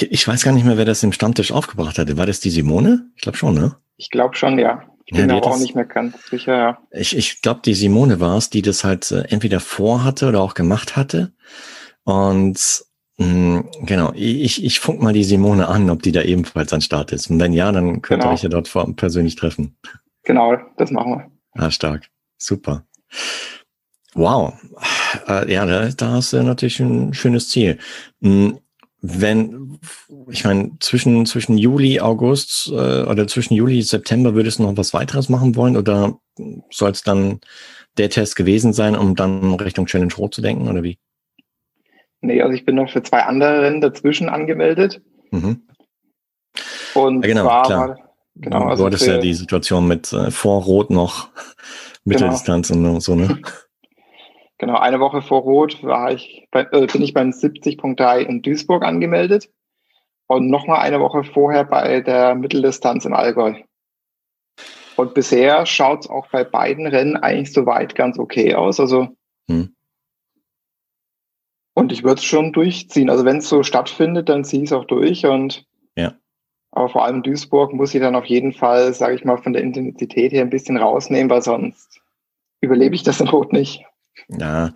Ich, 0.00 0.12
ich 0.12 0.28
weiß 0.28 0.44
gar 0.44 0.52
nicht 0.52 0.64
mehr, 0.64 0.76
wer 0.76 0.84
das 0.84 1.02
im 1.02 1.12
Stammtisch 1.12 1.50
aufgebracht 1.52 1.98
hatte. 1.98 2.16
War 2.16 2.26
das 2.26 2.38
die 2.40 2.50
Simone? 2.50 3.10
Ich 3.16 3.22
glaube 3.22 3.36
schon, 3.36 3.54
ne? 3.54 3.76
ich 3.96 4.10
glaube 4.10 4.36
schon, 4.36 4.58
ja. 4.58 4.82
Ich 5.06 5.16
bin 5.16 5.30
auch 5.30 5.40
das- 5.40 5.60
nicht 5.60 5.74
mehr 5.74 5.86
ganz 5.86 6.14
sicher. 6.28 6.54
Ja. 6.56 6.78
Ich, 6.92 7.16
ich 7.16 7.42
glaube, 7.42 7.60
die 7.64 7.74
Simone 7.74 8.20
war 8.20 8.36
es, 8.36 8.48
die 8.50 8.62
das 8.62 8.84
halt 8.84 9.10
äh, 9.10 9.22
entweder 9.28 9.58
vorhatte 9.58 10.28
oder 10.28 10.40
auch 10.40 10.54
gemacht 10.54 10.96
hatte. 10.96 11.32
Und 12.04 12.84
mh, 13.16 13.64
genau, 13.82 14.12
ich, 14.14 14.62
ich 14.64 14.78
funk 14.80 15.02
mal 15.02 15.12
die 15.14 15.24
Simone 15.24 15.66
an, 15.66 15.90
ob 15.90 16.02
die 16.02 16.12
da 16.12 16.22
ebenfalls 16.22 16.72
an 16.72 16.80
Start 16.82 17.10
ist. 17.12 17.28
Und 17.30 17.40
wenn 17.40 17.52
ja, 17.52 17.72
dann 17.72 18.02
könnt 18.02 18.20
ihr 18.22 18.24
Genau. 18.24 18.34
euch 18.34 18.42
ja 18.42 18.48
dort 18.50 18.68
vor, 18.68 18.94
persönlich 18.94 19.34
treffen. 19.36 19.76
Genau, 20.24 20.56
das 20.76 20.90
machen 20.92 21.12
wir. 21.12 21.30
Ah, 21.54 21.70
stark. 21.70 22.06
Super. 22.36 22.84
Wow. 24.14 24.54
Äh, 25.26 25.52
ja, 25.52 25.64
da, 25.66 25.88
da 25.88 26.10
hast 26.12 26.32
du 26.32 26.42
natürlich 26.42 26.80
ein 26.80 27.14
schönes 27.14 27.48
Ziel. 27.48 27.78
Hm, 28.20 28.58
Wenn, 29.00 29.78
ich 30.28 30.44
meine, 30.44 30.72
zwischen, 30.80 31.24
zwischen 31.24 31.56
Juli, 31.56 32.00
August 32.00 32.68
äh, 32.68 33.02
oder 33.04 33.28
zwischen 33.28 33.54
Juli, 33.54 33.82
September 33.82 34.34
würdest 34.34 34.58
du 34.58 34.64
noch 34.64 34.76
was 34.76 34.92
weiteres 34.92 35.28
machen 35.28 35.54
wollen 35.54 35.76
oder 35.76 36.18
soll 36.70 36.90
es 36.90 37.02
dann 37.02 37.40
der 37.96 38.10
Test 38.10 38.34
gewesen 38.34 38.72
sein, 38.72 38.96
um 38.96 39.14
dann 39.14 39.54
Richtung 39.54 39.86
Challenge 39.86 40.12
Rot 40.16 40.34
zu 40.34 40.42
denken 40.42 40.68
oder 40.68 40.82
wie? 40.82 40.98
Nee, 42.20 42.42
also 42.42 42.54
ich 42.54 42.64
bin 42.64 42.74
noch 42.74 42.90
für 42.90 43.02
zwei 43.02 43.22
andere 43.22 43.62
Rennen 43.62 43.80
dazwischen 43.80 44.28
angemeldet. 44.28 45.00
Mhm. 45.30 45.62
Und 46.94 47.24
Ja, 47.24 47.28
genau, 47.28 47.42
zwar 47.42 47.62
klar. 47.62 47.88
war, 47.88 47.98
genau, 48.34 48.58
du 48.60 48.66
also 48.66 48.86
hattest 48.86 49.06
ja 49.06 49.18
die 49.18 49.34
Situation 49.34 49.86
mit 49.86 50.12
äh, 50.12 50.30
vor 50.32 50.62
Rot 50.62 50.90
noch 50.90 51.28
Mitteldistanz 52.04 52.70
und 52.70 53.00
so, 53.00 53.14
ne? 53.14 53.40
Genau, 54.58 54.78
eine 54.78 55.00
Woche 55.00 55.22
vor 55.22 55.42
Rot 55.42 55.82
war 55.82 56.12
ich 56.12 56.46
bei, 56.50 56.66
äh, 56.72 56.86
bin 56.86 57.02
ich 57.02 57.14
beim 57.14 57.30
70.3 57.30 58.20
in 58.20 58.42
Duisburg 58.42 58.84
angemeldet 58.84 59.50
und 60.26 60.50
nochmal 60.50 60.80
eine 60.80 61.00
Woche 61.00 61.24
vorher 61.24 61.64
bei 61.64 62.00
der 62.00 62.34
Mitteldistanz 62.34 63.04
im 63.04 63.14
Allgäu. 63.14 63.54
Und 64.96 65.14
bisher 65.14 65.64
schaut 65.64 66.00
es 66.00 66.10
auch 66.10 66.26
bei 66.28 66.44
beiden 66.44 66.86
Rennen 66.86 67.16
eigentlich 67.16 67.52
soweit 67.52 67.94
ganz 67.94 68.18
okay 68.18 68.54
aus. 68.54 68.80
Also 68.80 69.08
Hm. 69.48 69.74
Und 71.74 71.92
ich 71.92 72.02
würde 72.02 72.16
es 72.16 72.24
schon 72.24 72.52
durchziehen. 72.52 73.08
Also 73.08 73.24
wenn 73.24 73.38
es 73.38 73.48
so 73.48 73.62
stattfindet, 73.62 74.28
dann 74.28 74.44
ziehe 74.44 74.62
ich 74.62 74.70
es 74.70 74.72
auch 74.72 74.84
durch. 74.84 75.26
Und 75.26 75.64
ja. 75.96 76.14
Aber 76.72 76.88
vor 76.88 77.04
allem 77.04 77.22
Duisburg 77.22 77.72
muss 77.72 77.94
ich 77.94 78.00
dann 78.00 78.16
auf 78.16 78.26
jeden 78.26 78.52
Fall, 78.52 78.92
sage 78.92 79.14
ich 79.14 79.24
mal, 79.24 79.38
von 79.38 79.52
der 79.52 79.62
Intensität 79.62 80.32
her 80.32 80.42
ein 80.42 80.50
bisschen 80.50 80.76
rausnehmen, 80.76 81.30
weil 81.30 81.42
sonst 81.42 82.00
überlebe 82.60 82.94
ich 82.94 83.04
das 83.04 83.20
in 83.20 83.28
Rot 83.28 83.52
nicht. 83.52 83.84
Ja, 84.28 84.74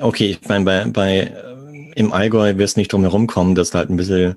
okay, 0.00 0.30
ich 0.30 0.48
meine, 0.48 0.64
bei, 0.64 0.84
bei 0.86 1.18
äh, 1.18 1.92
im 1.96 2.12
Allgäu 2.12 2.56
wirst 2.56 2.76
du 2.76 2.80
nicht 2.80 2.92
drum 2.92 3.02
herum 3.02 3.26
kommen, 3.26 3.54
dass 3.54 3.70
du 3.70 3.78
halt 3.78 3.90
ein 3.90 3.96
bisschen 3.96 4.36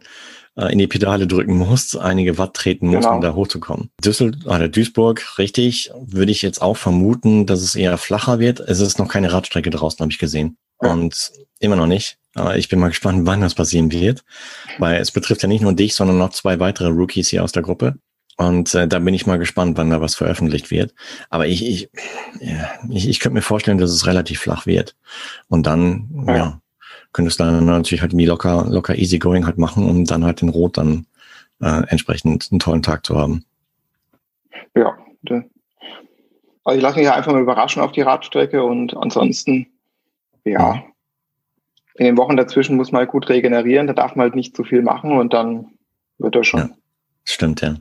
äh, 0.56 0.72
in 0.72 0.80
die 0.80 0.88
Pedale 0.88 1.28
drücken 1.28 1.58
musst, 1.58 1.98
einige 1.98 2.38
Watt 2.38 2.54
treten 2.56 2.88
musst, 2.88 3.04
genau. 3.04 3.16
um 3.16 3.22
da 3.22 3.34
hochzukommen. 3.34 3.90
Düsseldorf 4.04 4.46
oder 4.56 4.68
Duisburg, 4.68 5.38
richtig, 5.38 5.92
würde 6.00 6.32
ich 6.32 6.42
jetzt 6.42 6.62
auch 6.62 6.78
vermuten, 6.78 7.46
dass 7.46 7.62
es 7.62 7.76
eher 7.76 7.98
flacher 7.98 8.40
wird. 8.40 8.60
Es 8.60 8.80
ist 8.80 9.00
noch 9.00 9.08
keine 9.08 9.32
Radstrecke 9.32 9.70
draußen, 9.70 10.00
habe 10.00 10.12
ich 10.12 10.20
gesehen. 10.20 10.58
Ja. 10.82 10.92
Und 10.92 11.32
immer 11.60 11.76
noch 11.76 11.88
nicht. 11.88 12.18
Aber 12.36 12.58
ich 12.58 12.70
bin 12.70 12.80
mal 12.80 12.90
gespannt, 12.90 13.26
wann 13.26 13.42
das 13.42 13.56
passieren 13.56 13.92
wird. 13.92 14.24
Weil 14.78 15.02
es 15.02 15.12
betrifft 15.12 15.42
ja 15.42 15.48
nicht 15.48 15.62
nur 15.62 15.74
dich, 15.74 15.96
sondern 15.96 16.18
noch 16.18 16.30
zwei 16.30 16.60
weitere 16.60 16.90
Rookies 16.90 17.30
hier 17.30 17.44
aus 17.44 17.52
der 17.52 17.64
Gruppe. 17.64 17.96
Und 18.38 18.74
äh, 18.75 18.88
da 18.88 19.00
bin 19.00 19.13
ich 19.13 19.25
mal 19.25 19.39
gespannt, 19.39 19.77
wann 19.77 19.89
da 19.89 20.00
was 20.00 20.15
veröffentlicht 20.15 20.70
wird. 20.72 20.94
Aber 21.29 21.48
ich, 21.48 21.67
ich, 21.67 21.89
ja, 22.39 22.70
ich, 22.89 23.10
ich 23.10 23.20
könnte 23.20 23.36
mir 23.36 23.41
vorstellen, 23.41 23.79
dass 23.79 23.91
es 23.91 24.06
relativ 24.06 24.39
flach 24.39 24.65
wird. 24.65 24.96
Und 25.48 25.65
dann, 25.65 26.25
ja, 26.27 26.36
ja 26.36 26.62
könntest 27.13 27.39
du 27.39 27.46
dann 27.46 27.65
natürlich 27.65 28.01
halt 28.01 28.15
wie 28.15 28.25
locker, 28.25 28.67
locker 28.70 28.96
easy 28.96 29.17
going 29.17 29.46
halt 29.46 29.58
machen, 29.58 29.89
um 29.89 30.06
dann 30.06 30.24
halt 30.24 30.41
den 30.41 30.50
Rot 30.50 30.77
dann 30.77 31.08
äh, 31.62 31.82
entsprechend 31.88 32.48
einen 32.51 32.60
tollen 32.60 32.84
Tag 32.84 33.06
zu 33.06 33.17
haben. 33.17 33.44
Ja, 34.75 34.96
also 36.67 36.77
ich 36.77 36.84
lasse 36.84 37.00
mich 37.00 37.10
einfach 37.10 37.32
mal 37.32 37.41
überraschen 37.41 37.82
auf 37.82 37.94
die 37.94 38.01
Radstrecke 38.01 38.62
und 38.63 38.96
ansonsten, 38.98 39.67
ja, 40.44 40.84
in 41.96 42.06
den 42.06 42.17
Wochen 42.17 42.36
dazwischen 42.36 42.75
muss 42.75 42.91
man 42.91 43.00
halt 43.00 43.10
gut 43.10 43.29
regenerieren, 43.29 43.88
da 43.88 43.94
darf 43.94 44.15
man 44.15 44.25
halt 44.25 44.36
nicht 44.36 44.56
zu 44.56 44.65
viel 44.65 44.82
machen 44.82 45.13
und 45.13 45.34
dann 45.34 45.67
wird 46.17 46.36
er 46.36 46.44
schon. 46.44 46.60
Ja, 46.60 46.70
stimmt, 47.24 47.62
ja. 47.62 47.77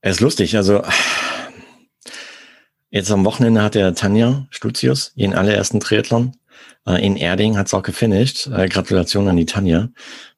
Er 0.00 0.10
ist 0.10 0.20
lustig, 0.20 0.56
also 0.56 0.82
jetzt 2.90 3.10
am 3.10 3.24
Wochenende 3.24 3.62
hat 3.62 3.74
der 3.74 3.94
Tanja 3.94 4.46
Stutius 4.50 5.12
ihren 5.16 5.34
allerersten 5.34 5.80
Triathlon 5.80 6.36
äh, 6.86 7.04
in 7.04 7.16
Erding, 7.16 7.56
hat 7.56 7.66
es 7.66 7.74
auch 7.74 7.82
gefinisht. 7.82 8.46
Äh, 8.46 8.68
Gratulation 8.68 9.28
an 9.28 9.36
die 9.36 9.46
Tanja. 9.46 9.88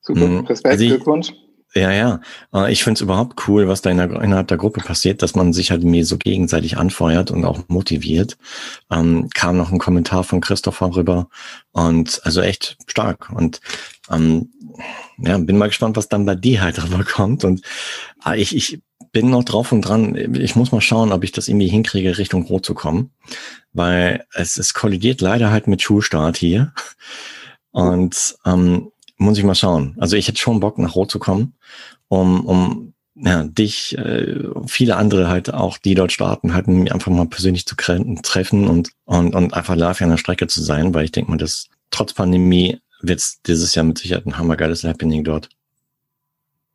Super, 0.01 0.27
mhm. 0.27 0.47
Respekt, 0.47 0.73
also 0.73 0.85
ich, 0.85 0.91
Glückwunsch. 0.91 1.33
Ja, 1.75 1.93
ja. 1.93 2.21
Äh, 2.53 2.73
ich 2.73 2.83
finde 2.83 2.99
es 2.99 3.03
überhaupt 3.03 3.47
cool, 3.47 3.69
was 3.69 3.83
da 3.83 3.91
in 3.91 3.99
der, 3.99 4.11
innerhalb 4.23 4.49
der 4.49 4.57
Gruppe 4.57 4.81
passiert, 4.81 5.23
dass 5.23 5.37
man 5.37 5.53
sich 5.53 5.71
halt 5.71 5.85
mir 5.85 6.05
so 6.05 6.19
gegenseitig 6.19 6.77
anfeuert 6.77 7.31
und 7.31 7.45
auch 7.45 7.61
motiviert. 7.69 8.37
Ähm, 8.91 9.29
kam 9.35 9.57
noch 9.57 9.71
ein 9.71 9.79
Kommentar 9.79 10.25
von 10.25 10.41
Christopher 10.41 10.97
rüber 10.97 11.29
und 11.71 12.21
also 12.25 12.41
echt 12.41 12.77
stark. 12.89 13.31
Und 13.31 13.61
ähm, 14.11 14.51
ja, 15.19 15.39
bin 15.39 15.59
mal 15.59 15.69
gespannt, 15.69 15.97
was 15.97 16.09
dann 16.09 16.27
bei 16.27 16.35
dir 16.35 16.63
halt 16.63 16.83
rüberkommt. 16.83 17.45
Und 17.45 17.63
äh, 18.27 18.41
ich, 18.41 18.55
ich 18.55 18.81
bin 19.13 19.31
noch 19.31 19.45
drauf 19.45 19.73
und 19.73 19.83
dran. 19.83 20.35
Ich 20.35 20.57
muss 20.57 20.73
mal 20.73 20.81
schauen, 20.81 21.13
ob 21.13 21.25
ich 21.25 21.33
das 21.33 21.49
irgendwie 21.49 21.69
hinkriege, 21.69 22.19
Richtung 22.19 22.45
Rot 22.45 22.65
zu 22.65 22.75
kommen. 22.75 23.11
Weil 23.73 24.25
es, 24.35 24.57
es 24.57 24.75
kollidiert 24.75 25.21
leider 25.21 25.51
halt 25.51 25.67
mit 25.67 25.83
Schulstart 25.83 26.37
hier. 26.37 26.73
Und 27.73 28.37
ähm, 28.45 28.91
muss 29.17 29.39
ich 29.39 29.45
mal 29.45 29.55
schauen. 29.55 29.97
Also 29.99 30.17
ich 30.17 30.29
hätte 30.29 30.39
schon 30.39 30.61
Bock, 30.61 30.79
nach 30.79 30.95
Rot 30.95 31.11
zu 31.11 31.19
kommen, 31.19 31.55
um, 32.09 32.45
um 32.47 32.95
ja, 33.15 33.45
dich, 33.45 33.97
äh, 33.99 34.49
viele 34.67 34.97
andere 34.97 35.29
halt 35.29 35.53
auch, 35.53 35.77
die 35.77 35.95
dort 35.95 36.11
starten, 36.11 36.55
halt 36.55 36.69
einfach 36.69 37.11
mal 37.11 37.27
persönlich 37.27 37.67
zu 37.67 37.77
treffen 37.77 38.67
und, 38.67 38.91
und, 39.05 39.35
und 39.35 39.53
einfach 39.53 39.77
live 39.77 40.01
an 40.01 40.11
der 40.11 40.17
Strecke 40.17 40.47
zu 40.47 40.63
sein, 40.63 40.95
weil 40.95 41.05
ich 41.05 41.13
denke 41.13 41.31
mal, 41.31 41.37
dass 41.37 41.69
trotz 41.91 42.15
Pandemie 42.15 42.81
wird 43.03 43.21
es 43.21 43.43
dieses 43.43 43.75
Jahr 43.75 43.85
mit 43.85 43.99
Sicherheit 43.99 44.27
ein 44.27 44.39
hammergeiles 44.39 44.85
Happening 44.85 45.25
dort. 45.25 45.49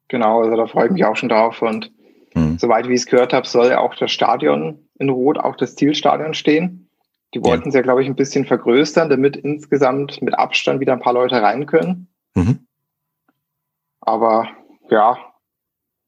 Genau, 0.08 0.42
also 0.42 0.56
da 0.56 0.68
freue 0.68 0.88
ich 0.88 0.92
mich 0.92 1.06
auch 1.06 1.16
schon 1.16 1.30
drauf 1.30 1.62
und 1.62 1.92
hm. 2.34 2.58
soweit 2.60 2.88
wie 2.88 2.94
ich 2.94 3.02
es 3.02 3.06
gehört 3.06 3.34
habe, 3.34 3.48
soll 3.48 3.70
ja 3.70 3.80
auch 3.80 3.96
das 3.96 4.12
Stadion 4.12 4.80
in 5.00 5.10
Rot, 5.10 5.38
auch 5.38 5.56
das 5.56 5.76
Zielstadion 5.76 6.34
stehen. 6.34 6.90
Die 7.34 7.44
wollten 7.44 7.70
es 7.70 7.76
ja, 7.76 7.82
glaube 7.82 8.02
ich, 8.02 8.08
ein 8.08 8.16
bisschen 8.16 8.46
vergrößern, 8.46 9.10
damit 9.10 9.36
insgesamt 9.36 10.22
mit 10.22 10.38
Abstand 10.38 10.80
wieder 10.80 10.94
ein 10.94 11.02
paar 11.02 11.14
Leute 11.14 11.42
rein 11.42 11.66
können. 11.66 12.08
Mhm. 12.34 12.66
Aber 14.00 14.48
ja, 14.90 15.18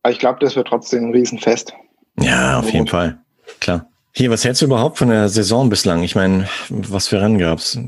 ich 0.08 0.20
glaube, 0.20 0.40
das 0.40 0.56
wird 0.56 0.68
trotzdem 0.68 1.06
ein 1.06 1.12
Riesenfest. 1.12 1.74
Ja, 2.20 2.60
auf 2.60 2.70
jeden 2.72 2.88
Fall. 2.88 3.20
Klar. 3.60 3.90
Hier, 4.18 4.32
was 4.32 4.44
hältst 4.44 4.64
du 4.64 4.66
überhaupt 4.66 4.98
von 4.98 5.10
der 5.10 5.30
Saison 5.30 5.70
bislang? 5.70 6.02
Ich 6.02 6.16
meine, 6.16 6.50
was 6.70 7.08
für 7.08 7.22
Rennen 7.22 7.38
gab's? 7.38 7.80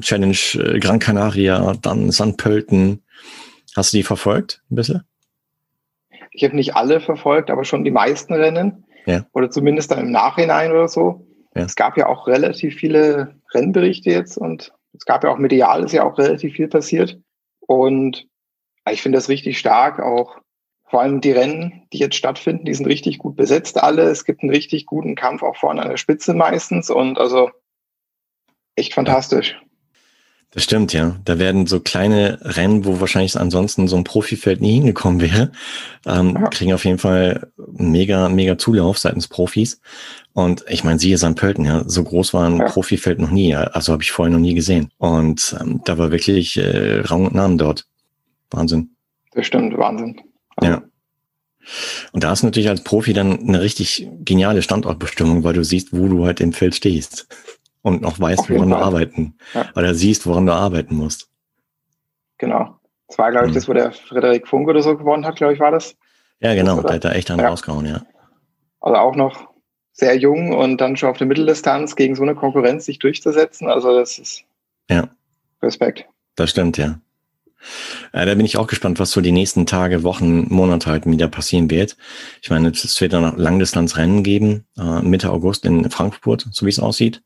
Challenge 0.00 0.38
äh, 0.54 0.78
Gran 0.78 0.98
Canaria, 0.98 1.74
dann 1.82 2.10
St. 2.12 2.38
Pölten. 2.38 3.02
Hast 3.76 3.92
du 3.92 3.98
die 3.98 4.04
verfolgt 4.04 4.62
ein 4.70 4.76
bisschen? 4.76 5.02
Ich 6.30 6.44
habe 6.44 6.56
nicht 6.56 6.76
alle 6.76 6.98
verfolgt, 6.98 7.50
aber 7.50 7.66
schon 7.66 7.84
die 7.84 7.90
meisten 7.90 8.32
Rennen. 8.32 8.86
Ja. 9.04 9.26
Oder 9.34 9.50
zumindest 9.50 9.90
dann 9.90 9.98
im 9.98 10.10
Nachhinein 10.10 10.70
oder 10.70 10.88
so. 10.88 11.26
Ja. 11.54 11.64
Es 11.64 11.76
gab 11.76 11.98
ja 11.98 12.06
auch 12.06 12.26
relativ 12.26 12.76
viele 12.76 13.34
Rennberichte 13.52 14.08
jetzt 14.08 14.38
und 14.38 14.72
es 14.94 15.04
gab 15.04 15.24
ja 15.24 15.30
auch 15.30 15.36
medial, 15.36 15.84
ist 15.84 15.92
ja 15.92 16.04
auch 16.04 16.16
relativ 16.16 16.54
viel 16.54 16.68
passiert. 16.68 17.20
Und 17.60 18.26
ich 18.90 19.02
finde 19.02 19.18
das 19.18 19.28
richtig 19.28 19.58
stark, 19.58 20.00
auch 20.00 20.38
vor 20.86 21.00
allem 21.00 21.20
die 21.20 21.32
Rennen, 21.32 21.82
die 21.92 21.98
jetzt 21.98 22.16
stattfinden, 22.16 22.66
die 22.66 22.74
sind 22.74 22.86
richtig 22.86 23.18
gut 23.18 23.36
besetzt 23.36 23.82
alle. 23.82 24.02
Es 24.02 24.24
gibt 24.24 24.42
einen 24.42 24.50
richtig 24.50 24.86
guten 24.86 25.14
Kampf 25.14 25.42
auch 25.42 25.56
vorne 25.56 25.82
an 25.82 25.88
der 25.88 25.96
Spitze 25.96 26.34
meistens 26.34 26.90
und 26.90 27.18
also 27.18 27.50
echt 28.76 28.94
fantastisch. 28.94 29.56
Das 30.54 30.62
stimmt, 30.62 30.92
ja. 30.92 31.16
Da 31.24 31.40
werden 31.40 31.66
so 31.66 31.80
kleine 31.80 32.38
Rennen, 32.42 32.84
wo 32.84 33.00
wahrscheinlich 33.00 33.36
ansonsten 33.36 33.88
so 33.88 33.96
ein 33.96 34.04
Profifeld 34.04 34.60
nie 34.60 34.74
hingekommen 34.74 35.20
wäre, 35.20 35.50
ähm, 36.06 36.38
ja. 36.40 36.48
kriegen 36.48 36.72
auf 36.72 36.84
jeden 36.84 36.98
Fall 36.98 37.48
mega, 37.56 38.28
mega 38.28 38.56
Zulauf 38.56 38.98
seitens 38.98 39.26
Profis. 39.26 39.80
Und 40.32 40.64
ich 40.68 40.84
meine, 40.84 41.00
siehe 41.00 41.18
St. 41.18 41.34
Pölten, 41.34 41.64
ja, 41.64 41.82
so 41.88 42.04
groß 42.04 42.34
war 42.34 42.48
ein 42.48 42.58
ja. 42.58 42.66
Profifeld 42.66 43.18
noch 43.18 43.32
nie, 43.32 43.54
also 43.56 43.92
habe 43.92 44.04
ich 44.04 44.12
vorher 44.12 44.32
noch 44.32 44.40
nie 44.40 44.54
gesehen. 44.54 44.92
Und 44.98 45.56
ähm, 45.60 45.80
da 45.84 45.98
war 45.98 46.12
wirklich 46.12 46.56
äh, 46.56 47.00
Rang 47.00 47.26
und 47.26 47.34
Namen 47.34 47.58
dort. 47.58 47.86
Wahnsinn. 48.52 48.90
Das 49.32 49.46
stimmt, 49.46 49.76
Wahnsinn. 49.76 50.20
Ja. 50.62 50.82
Und 52.12 52.24
da 52.24 52.32
ist 52.32 52.42
natürlich 52.42 52.68
als 52.68 52.84
Profi 52.84 53.12
dann 53.12 53.38
eine 53.40 53.60
richtig 53.60 54.08
geniale 54.20 54.62
Standortbestimmung, 54.62 55.44
weil 55.44 55.54
du 55.54 55.64
siehst, 55.64 55.92
wo 55.92 56.08
du 56.08 56.26
halt 56.26 56.40
im 56.40 56.52
Feld 56.52 56.74
stehst 56.74 57.26
und 57.82 58.02
noch 58.02 58.20
weißt, 58.20 58.50
woran 58.50 58.70
Fall. 58.70 58.78
du 58.78 58.84
arbeiten 58.84 59.34
ja. 59.54 59.70
oder 59.74 59.94
siehst, 59.94 60.26
woran 60.26 60.46
du 60.46 60.52
arbeiten 60.52 60.96
musst. 60.96 61.30
Genau. 62.38 62.78
Das 63.08 63.18
war, 63.18 63.30
glaube 63.30 63.46
ich, 63.46 63.52
mhm. 63.52 63.54
das, 63.54 63.68
wo 63.68 63.72
der 63.72 63.92
Frederik 63.92 64.48
Funk 64.48 64.68
oder 64.68 64.82
so 64.82 64.96
gewonnen 64.96 65.24
hat, 65.24 65.36
glaube 65.36 65.54
ich, 65.54 65.60
war 65.60 65.70
das. 65.70 65.96
Ja, 66.40 66.54
genau, 66.54 66.80
der 66.82 66.94
hat 66.94 67.04
da 67.04 67.12
echt 67.12 67.30
einen 67.30 67.40
ja. 67.40 67.48
rausgehauen, 67.48 67.86
ja. 67.86 68.02
Also 68.80 68.98
auch 68.98 69.16
noch 69.16 69.48
sehr 69.92 70.16
jung 70.16 70.52
und 70.52 70.80
dann 70.80 70.96
schon 70.96 71.08
auf 71.08 71.16
der 71.16 71.26
Mitteldistanz 71.26 71.96
gegen 71.96 72.16
so 72.16 72.22
eine 72.22 72.34
Konkurrenz 72.34 72.84
sich 72.84 72.98
durchzusetzen. 72.98 73.68
Also 73.68 73.96
das 73.96 74.18
ist 74.18 74.44
ja. 74.90 75.08
Respekt. 75.62 76.04
Das 76.36 76.50
stimmt, 76.50 76.76
ja. 76.76 76.98
Äh, 78.12 78.26
da 78.26 78.34
bin 78.34 78.46
ich 78.46 78.56
auch 78.56 78.66
gespannt, 78.66 78.98
was 78.98 79.10
so 79.10 79.20
die 79.20 79.32
nächsten 79.32 79.66
Tage, 79.66 80.02
Wochen, 80.02 80.52
Monate 80.52 80.90
halt 80.90 81.06
wieder 81.06 81.28
passieren 81.28 81.70
wird. 81.70 81.96
Ich 82.42 82.50
meine, 82.50 82.68
es 82.68 83.00
wird 83.00 83.12
dann 83.12 83.36
Langdistanzrennen 83.36 84.22
geben, 84.22 84.66
äh, 84.78 85.00
Mitte 85.00 85.30
August 85.30 85.64
in 85.64 85.90
Frankfurt, 85.90 86.46
so 86.50 86.66
wie 86.66 86.70
es 86.70 86.80
aussieht. 86.80 87.22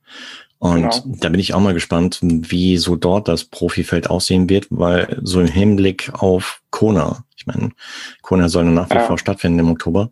Und 0.59 0.91
genau. 0.91 1.17
da 1.21 1.29
bin 1.29 1.41
ich 1.41 1.55
auch 1.55 1.61
mal 1.61 1.75
gespannt, 1.75 2.19
wie 2.21 2.79
so 2.79 2.97
dort 2.97 3.29
das 3.29 3.45
Profifeld 3.45 4.11
aussehen 4.11 4.49
wird, 4.51 4.67
weil 4.71 5.21
so 5.23 5.41
im 5.41 5.47
Hinblick 5.47 6.11
auf 6.15 6.63
Kona, 6.71 7.25
ich 7.37 7.47
meine, 7.47 7.71
Kona 8.23 8.49
soll 8.49 8.65
nach 8.65 8.91
wie 8.91 8.95
ja. 8.95 9.07
vor 9.07 9.19
stattfinden 9.19 9.61
im 9.61 9.71
Oktober. 9.71 10.11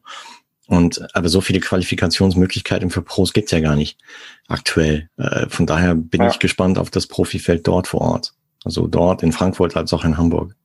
Und 0.68 1.14
aber 1.14 1.28
so 1.28 1.40
viele 1.40 1.60
Qualifikationsmöglichkeiten 1.60 2.90
für 2.90 3.02
Pros 3.02 3.32
gibt's 3.32 3.52
ja 3.52 3.60
gar 3.60 3.76
nicht 3.76 3.98
aktuell. 4.48 5.08
Äh, 5.16 5.48
von 5.48 5.66
daher 5.66 5.94
bin 5.94 6.22
ja. 6.22 6.28
ich 6.28 6.38
gespannt 6.38 6.78
auf 6.78 6.90
das 6.90 7.06
Profifeld 7.06 7.66
dort 7.66 7.86
vor 7.86 8.00
Ort. 8.00 8.32
Also 8.66 8.88
dort 8.88 9.22
in 9.22 9.30
Frankfurt 9.30 9.76
als 9.76 9.92
auch 9.92 10.04
in 10.04 10.18
Hamburg. 10.18 10.56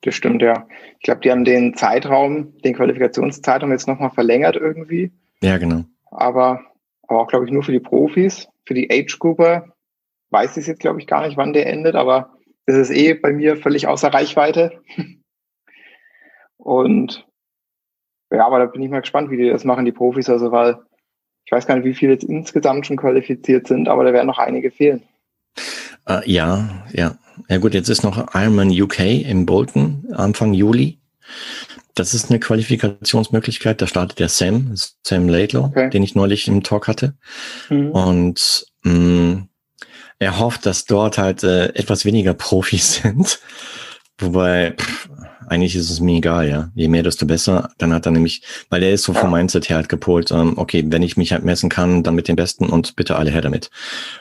Das 0.00 0.14
stimmt, 0.14 0.40
ja. 0.40 0.66
Ich 0.98 1.02
glaube, 1.02 1.20
die 1.20 1.30
haben 1.30 1.44
den 1.44 1.74
Zeitraum, 1.74 2.58
den 2.60 2.74
Qualifikationszeitraum 2.74 3.70
jetzt 3.70 3.86
nochmal 3.86 4.08
verlängert 4.08 4.56
irgendwie. 4.56 5.12
Ja, 5.42 5.58
genau. 5.58 5.84
Aber, 6.10 6.62
aber 7.06 7.20
auch, 7.20 7.28
glaube 7.28 7.44
ich, 7.44 7.52
nur 7.52 7.62
für 7.62 7.72
die 7.72 7.78
Profis. 7.78 8.48
Für 8.64 8.72
die 8.72 8.90
Age-Gruppe 8.90 9.70
weiß 10.30 10.56
ich 10.56 10.66
jetzt, 10.66 10.80
glaube 10.80 10.98
ich, 10.98 11.06
gar 11.06 11.26
nicht, 11.26 11.36
wann 11.36 11.52
der 11.52 11.66
endet, 11.66 11.94
aber 11.94 12.32
das 12.64 12.76
ist 12.76 12.90
eh 12.90 13.12
bei 13.12 13.32
mir 13.34 13.58
völlig 13.58 13.86
außer 13.86 14.08
Reichweite. 14.08 14.80
Und 16.56 17.26
ja, 18.32 18.46
aber 18.46 18.60
da 18.60 18.64
bin 18.64 18.80
ich 18.80 18.90
mal 18.90 19.00
gespannt, 19.00 19.30
wie 19.30 19.36
die 19.36 19.50
das 19.50 19.64
machen, 19.64 19.84
die 19.84 19.92
Profis. 19.92 20.30
Also, 20.30 20.52
weil 20.52 20.78
ich 21.44 21.52
weiß 21.52 21.66
gar 21.66 21.74
nicht, 21.76 21.84
wie 21.84 21.94
viele 21.94 22.12
jetzt 22.12 22.24
insgesamt 22.24 22.86
schon 22.86 22.96
qualifiziert 22.96 23.66
sind, 23.66 23.88
aber 23.88 24.04
da 24.04 24.14
werden 24.14 24.28
noch 24.28 24.38
einige 24.38 24.70
fehlen. 24.70 25.02
Uh, 26.10 26.20
ja, 26.24 26.84
ja. 26.92 27.16
Ja 27.48 27.58
gut, 27.58 27.74
jetzt 27.74 27.88
ist 27.88 28.02
noch 28.02 28.34
Ironman 28.34 28.70
UK 28.70 29.00
im 29.00 29.46
Bolton 29.46 30.06
Anfang 30.12 30.52
Juli. 30.52 31.00
Das 31.94 32.14
ist 32.14 32.30
eine 32.30 32.40
Qualifikationsmöglichkeit. 32.40 33.80
Da 33.80 33.86
startet 33.86 34.18
der 34.18 34.28
Sam, 34.28 34.74
Sam 35.04 35.28
Laidlaw, 35.28 35.66
okay. 35.66 35.90
den 35.90 36.02
ich 36.02 36.14
neulich 36.14 36.48
im 36.48 36.62
Talk 36.62 36.88
hatte. 36.88 37.14
Mhm. 37.68 37.90
Und 37.90 38.66
mh, 38.82 38.92
mm, 38.92 39.48
er 40.18 40.38
hofft, 40.38 40.66
dass 40.66 40.84
dort 40.84 41.18
halt 41.18 41.42
äh, 41.44 41.66
etwas 41.74 42.04
weniger 42.04 42.34
Profis 42.34 42.94
sind. 43.02 43.40
Wobei, 44.20 44.72
pff, 44.72 45.08
eigentlich 45.50 45.74
ist 45.74 45.90
es 45.90 45.98
mir 45.98 46.18
egal, 46.18 46.48
ja. 46.48 46.70
Je 46.76 46.86
mehr, 46.86 47.02
desto 47.02 47.26
besser. 47.26 47.70
Dann 47.78 47.92
hat 47.92 48.06
er 48.06 48.12
nämlich, 48.12 48.42
weil 48.68 48.84
er 48.84 48.92
ist 48.92 49.02
so 49.02 49.12
vom 49.12 49.32
Mindset 49.32 49.68
her 49.68 49.76
halt 49.76 49.88
gepolt, 49.88 50.30
ähm, 50.30 50.54
okay, 50.56 50.84
wenn 50.86 51.02
ich 51.02 51.16
mich 51.16 51.32
halt 51.32 51.44
messen 51.44 51.68
kann, 51.68 52.04
dann 52.04 52.14
mit 52.14 52.28
den 52.28 52.36
Besten 52.36 52.68
und 52.68 52.94
bitte 52.94 53.16
alle 53.16 53.32
her 53.32 53.40
damit. 53.40 53.68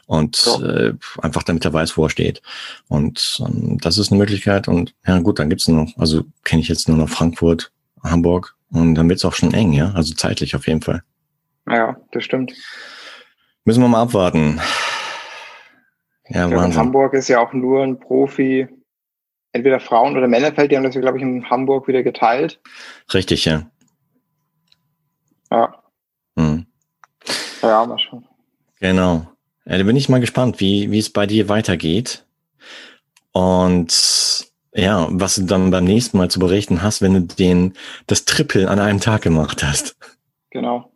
Und 0.08 0.38
so. 0.38 0.66
äh, 0.66 0.96
einfach 1.22 1.44
damit 1.44 1.66
er 1.66 1.74
weiß, 1.74 1.98
wo 1.98 2.06
er 2.06 2.10
steht. 2.10 2.42
Und 2.88 3.44
ähm, 3.46 3.78
das 3.80 4.00
ist 4.00 4.12
eine 4.12 4.18
Möglichkeit. 4.18 4.68
Und 4.68 4.96
ja 5.06 5.20
gut, 5.20 5.38
dann 5.38 5.50
gibt's 5.50 5.68
noch, 5.68 5.88
also 5.98 6.24
kenne 6.46 6.64
ich 6.64 6.68
jetzt 6.68 6.88
nur 6.88 6.98
noch 6.98 7.10
Frankfurt, 7.10 7.72
Hamburg 8.04 8.56
und 8.72 8.96
dann 8.96 9.08
wird's 9.08 9.24
auch 9.24 9.36
schon 9.36 9.54
eng, 9.54 9.74
ja. 9.74 9.92
Also 9.92 10.16
zeitlich 10.16 10.56
auf 10.56 10.66
jeden 10.66 10.82
Fall. 10.82 11.04
Ja, 11.68 11.96
das 12.12 12.24
stimmt. 12.24 12.54
Müssen 13.66 13.84
wir 13.84 13.88
mal 13.88 14.02
abwarten. 14.02 14.60
Ja, 16.30 16.50
Wahnsinn. 16.50 16.80
Hamburg 16.80 17.14
ist 17.14 17.28
ja 17.28 17.40
auch 17.40 17.54
nur 17.54 17.84
ein 17.84 18.00
Profi 18.00 18.68
entweder 19.52 19.80
Frauen- 19.80 20.18
oder 20.18 20.28
Männerfeld, 20.28 20.72
die 20.72 20.78
haben 20.78 20.84
das 20.84 20.96
ja, 20.96 21.02
glaube 21.02 21.18
ich, 21.18 21.24
in 21.24 21.50
Hamburg 21.50 21.88
wieder 21.88 22.04
geteilt. 22.04 22.60
Richtig, 23.14 23.46
ja. 23.46 23.70
Ja. 25.52 25.84
Hm. 26.38 26.66
Ja, 27.62 27.86
mal 27.86 28.00
schon. 28.00 28.26
Genau. 28.80 29.28
Ja, 29.66 29.78
da 29.78 29.84
bin 29.84 29.96
ich 29.96 30.10
mal 30.10 30.20
gespannt, 30.20 30.60
wie, 30.60 30.92
wie 30.92 31.00
es 31.00 31.12
bei 31.12 31.26
dir 31.26 31.50
weitergeht. 31.50 32.26
Und 33.32 34.50
ja, 34.74 35.08
was 35.10 35.36
du 35.36 35.44
dann 35.44 35.72
beim 35.72 35.84
nächsten 35.84 36.18
Mal 36.18 36.30
zu 36.30 36.40
berichten 36.40 36.82
hast, 36.82 37.02
wenn 37.02 37.14
du 37.14 37.22
den, 37.22 37.74
das 38.08 38.26
Triple 38.26 38.70
an 38.70 38.80
einem 38.80 39.00
Tag 39.00 39.22
gemacht 39.24 39.64
hast. 39.64 39.98
Genau. 40.52 40.92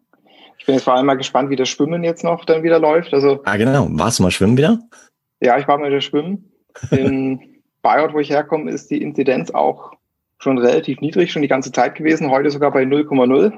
Ich 0.58 0.66
bin 0.66 0.76
jetzt 0.76 0.86
vor 0.86 0.94
allem 0.94 1.06
mal 1.06 1.16
gespannt, 1.16 1.50
wie 1.50 1.56
das 1.56 1.70
Schwimmen 1.70 2.04
jetzt 2.04 2.24
noch 2.24 2.46
dann 2.46 2.64
wieder 2.64 2.80
läuft. 2.80 3.14
Also, 3.14 3.42
ah, 3.44 3.58
genau. 3.58 3.88
Warst 3.92 4.20
du 4.20 4.24
mal 4.24 4.32
schwimmen 4.32 4.58
wieder? 4.58 4.80
Ja, 5.42 5.58
ich 5.58 5.68
war 5.68 5.78
mal 5.78 5.90
wieder 5.90 6.02
schwimmen. 6.02 6.52
In 6.92 7.42
Bayern, 7.84 8.14
wo 8.14 8.20
ich 8.20 8.32
herkomme, 8.32 8.72
ist 8.72 8.90
die 8.90 9.02
Inzidenz 9.02 9.52
auch 9.52 9.94
schon 10.40 10.58
relativ 10.58 11.02
niedrig, 11.02 11.32
schon 11.32 11.44
die 11.44 11.48
ganze 11.48 11.72
Zeit 11.72 11.96
gewesen, 11.96 12.32
heute 12.32 12.50
sogar 12.50 12.72
bei 12.72 12.84
0,0. 12.84 13.54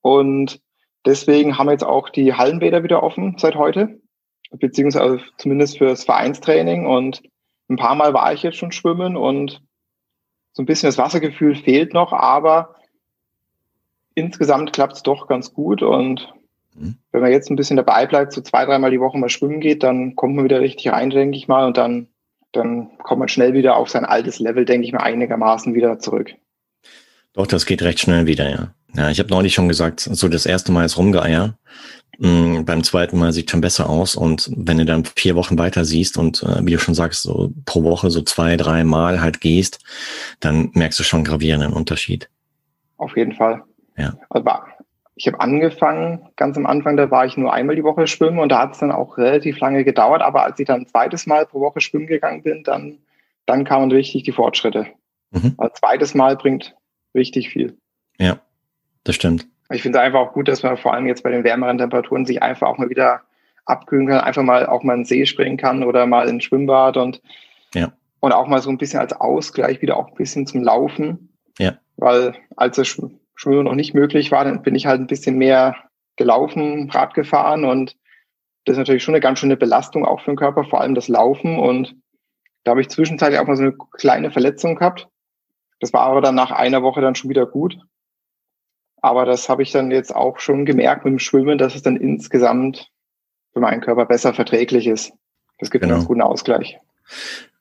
Und 0.00 0.60
deswegen 1.06 1.56
haben 1.56 1.70
jetzt 1.70 1.84
auch 1.84 2.08
die 2.08 2.34
Hallenbäder 2.34 2.82
wieder 2.82 3.02
offen 3.02 3.36
seit 3.38 3.54
heute, 3.54 4.00
beziehungsweise 4.50 5.20
zumindest 5.38 5.78
fürs 5.78 6.04
Vereinstraining. 6.04 6.86
Und 6.86 7.22
ein 7.68 7.76
paar 7.76 7.94
Mal 7.94 8.12
war 8.12 8.32
ich 8.32 8.42
jetzt 8.42 8.56
schon 8.56 8.72
schwimmen 8.72 9.16
und 9.16 9.62
so 10.52 10.62
ein 10.62 10.66
bisschen 10.66 10.88
das 10.88 10.98
Wassergefühl 10.98 11.54
fehlt 11.54 11.94
noch, 11.94 12.12
aber 12.12 12.74
insgesamt 14.14 14.72
klappt 14.72 14.96
es 14.96 15.02
doch 15.02 15.26
ganz 15.26 15.54
gut. 15.54 15.82
Und 15.82 16.32
mhm. 16.74 16.96
wenn 17.10 17.22
man 17.22 17.30
jetzt 17.30 17.50
ein 17.50 17.56
bisschen 17.56 17.76
dabei 17.76 18.06
bleibt, 18.06 18.32
so 18.32 18.40
zwei, 18.40 18.64
dreimal 18.64 18.90
die 18.90 19.00
Woche 19.00 19.18
mal 19.18 19.30
schwimmen 19.30 19.60
geht, 19.60 19.82
dann 19.82 20.16
kommt 20.16 20.34
man 20.34 20.44
wieder 20.44 20.60
richtig 20.60 20.92
rein, 20.92 21.10
denke 21.10 21.36
ich 21.36 21.48
mal. 21.48 21.66
Und 21.66 21.76
dann 21.78 22.08
dann 22.52 22.90
kommt 22.98 23.20
man 23.20 23.28
schnell 23.28 23.54
wieder 23.54 23.76
auf 23.76 23.88
sein 23.88 24.04
altes 24.04 24.38
Level, 24.38 24.64
denke 24.64 24.86
ich 24.86 24.92
mal, 24.92 25.00
einigermaßen 25.00 25.74
wieder 25.74 25.98
zurück. 25.98 26.34
Doch, 27.32 27.46
das 27.46 27.66
geht 27.66 27.82
recht 27.82 28.00
schnell 28.00 28.26
wieder, 28.26 28.50
ja. 28.50 28.74
Ja, 28.94 29.10
ich 29.10 29.18
habe 29.18 29.30
neulich 29.30 29.54
schon 29.54 29.68
gesagt, 29.68 30.00
so 30.00 30.28
das 30.28 30.44
erste 30.44 30.70
Mal 30.70 30.84
ist 30.84 30.98
Rumgeeier. 30.98 31.56
Mhm, 32.18 32.66
beim 32.66 32.84
zweiten 32.84 33.18
Mal 33.18 33.32
sieht 33.32 33.50
schon 33.50 33.62
besser 33.62 33.88
aus. 33.88 34.14
Und 34.16 34.50
wenn 34.54 34.76
du 34.76 34.84
dann 34.84 35.04
vier 35.04 35.34
Wochen 35.34 35.58
weiter 35.58 35.86
siehst 35.86 36.18
und 36.18 36.42
äh, 36.42 36.64
wie 36.64 36.72
du 36.72 36.78
schon 36.78 36.94
sagst, 36.94 37.22
so 37.22 37.52
pro 37.64 37.82
Woche 37.84 38.10
so 38.10 38.20
zwei, 38.20 38.58
drei 38.58 38.84
Mal 38.84 39.22
halt 39.22 39.40
gehst, 39.40 39.78
dann 40.40 40.70
merkst 40.74 40.98
du 40.98 41.04
schon 41.04 41.24
gravierenden 41.24 41.72
Unterschied. 41.72 42.28
Auf 42.98 43.16
jeden 43.16 43.32
Fall. 43.32 43.62
Ja. 43.96 44.14
Aber 44.28 44.66
ich 45.22 45.28
habe 45.28 45.38
angefangen, 45.38 46.30
ganz 46.34 46.56
am 46.56 46.66
Anfang, 46.66 46.96
da 46.96 47.08
war 47.12 47.24
ich 47.24 47.36
nur 47.36 47.52
einmal 47.52 47.76
die 47.76 47.84
Woche 47.84 48.08
schwimmen 48.08 48.40
und 48.40 48.48
da 48.48 48.58
hat 48.58 48.72
es 48.72 48.78
dann 48.78 48.90
auch 48.90 49.18
relativ 49.18 49.60
lange 49.60 49.84
gedauert. 49.84 50.20
Aber 50.20 50.42
als 50.42 50.58
ich 50.58 50.66
dann 50.66 50.80
ein 50.80 50.86
zweites 50.88 51.26
Mal 51.26 51.46
pro 51.46 51.60
Woche 51.60 51.80
schwimmen 51.80 52.08
gegangen 52.08 52.42
bin, 52.42 52.64
dann, 52.64 52.98
dann 53.46 53.62
kamen 53.62 53.92
richtig 53.92 54.24
die 54.24 54.32
Fortschritte. 54.32 54.88
Mhm. 55.30 55.54
Ein 55.58 55.70
zweites 55.74 56.14
Mal 56.16 56.36
bringt 56.36 56.74
richtig 57.14 57.50
viel. 57.50 57.78
Ja, 58.18 58.40
das 59.04 59.14
stimmt. 59.14 59.46
Ich 59.70 59.82
finde 59.82 60.00
es 60.00 60.04
einfach 60.04 60.18
auch 60.18 60.32
gut, 60.32 60.48
dass 60.48 60.64
man 60.64 60.76
vor 60.76 60.92
allem 60.92 61.06
jetzt 61.06 61.22
bei 61.22 61.30
den 61.30 61.44
wärmeren 61.44 61.78
Temperaturen 61.78 62.26
sich 62.26 62.42
einfach 62.42 62.66
auch 62.66 62.78
mal 62.78 62.90
wieder 62.90 63.20
abkühlen 63.64 64.08
kann, 64.08 64.22
einfach 64.22 64.42
mal 64.42 64.66
auch 64.66 64.82
mal 64.82 64.94
in 64.94 65.00
den 65.02 65.06
See 65.06 65.24
springen 65.24 65.56
kann 65.56 65.84
oder 65.84 66.04
mal 66.04 66.28
ins 66.28 66.42
Schwimmbad 66.42 66.96
und, 66.96 67.22
ja. 67.76 67.92
und 68.18 68.32
auch 68.32 68.48
mal 68.48 68.60
so 68.60 68.70
ein 68.70 68.78
bisschen 68.78 68.98
als 68.98 69.12
Ausgleich 69.12 69.82
wieder 69.82 69.98
auch 69.98 70.08
ein 70.08 70.16
bisschen 70.16 70.48
zum 70.48 70.64
Laufen. 70.64 71.28
Ja. 71.60 71.78
Weil 71.96 72.34
als 72.56 72.74
das 72.74 72.88
Schwimmen 73.34 73.64
noch 73.64 73.74
nicht 73.74 73.94
möglich 73.94 74.30
war, 74.30 74.44
dann 74.44 74.62
bin 74.62 74.74
ich 74.74 74.86
halt 74.86 75.00
ein 75.00 75.06
bisschen 75.06 75.36
mehr 75.36 75.76
gelaufen, 76.16 76.90
Rad 76.90 77.14
gefahren 77.14 77.64
und 77.64 77.96
das 78.64 78.74
ist 78.74 78.78
natürlich 78.78 79.02
schon 79.02 79.14
eine 79.14 79.20
ganz 79.20 79.38
schöne 79.38 79.56
Belastung 79.56 80.04
auch 80.04 80.20
für 80.20 80.30
den 80.30 80.36
Körper, 80.36 80.64
vor 80.64 80.80
allem 80.80 80.94
das 80.94 81.08
Laufen 81.08 81.58
und 81.58 81.96
da 82.64 82.70
habe 82.70 82.80
ich 82.80 82.88
zwischenzeitlich 82.88 83.40
auch 83.40 83.46
mal 83.46 83.56
so 83.56 83.62
eine 83.62 83.76
kleine 83.92 84.30
Verletzung 84.30 84.76
gehabt. 84.76 85.08
Das 85.80 85.92
war 85.92 86.02
aber 86.02 86.20
dann 86.20 86.36
nach 86.36 86.52
einer 86.52 86.82
Woche 86.82 87.00
dann 87.00 87.16
schon 87.16 87.30
wieder 87.30 87.46
gut. 87.46 87.76
Aber 89.00 89.24
das 89.24 89.48
habe 89.48 89.64
ich 89.64 89.72
dann 89.72 89.90
jetzt 89.90 90.14
auch 90.14 90.38
schon 90.38 90.64
gemerkt 90.64 91.04
mit 91.04 91.10
dem 91.10 91.18
Schwimmen, 91.18 91.58
dass 91.58 91.74
es 91.74 91.82
dann 91.82 91.96
insgesamt 91.96 92.88
für 93.52 93.58
meinen 93.58 93.80
Körper 93.80 94.06
besser 94.06 94.32
verträglich 94.32 94.86
ist. 94.86 95.12
Das 95.58 95.70
gibt 95.72 95.82
genau. 95.82 95.96
einen 95.96 96.04
guten 96.04 96.22
Ausgleich. 96.22 96.78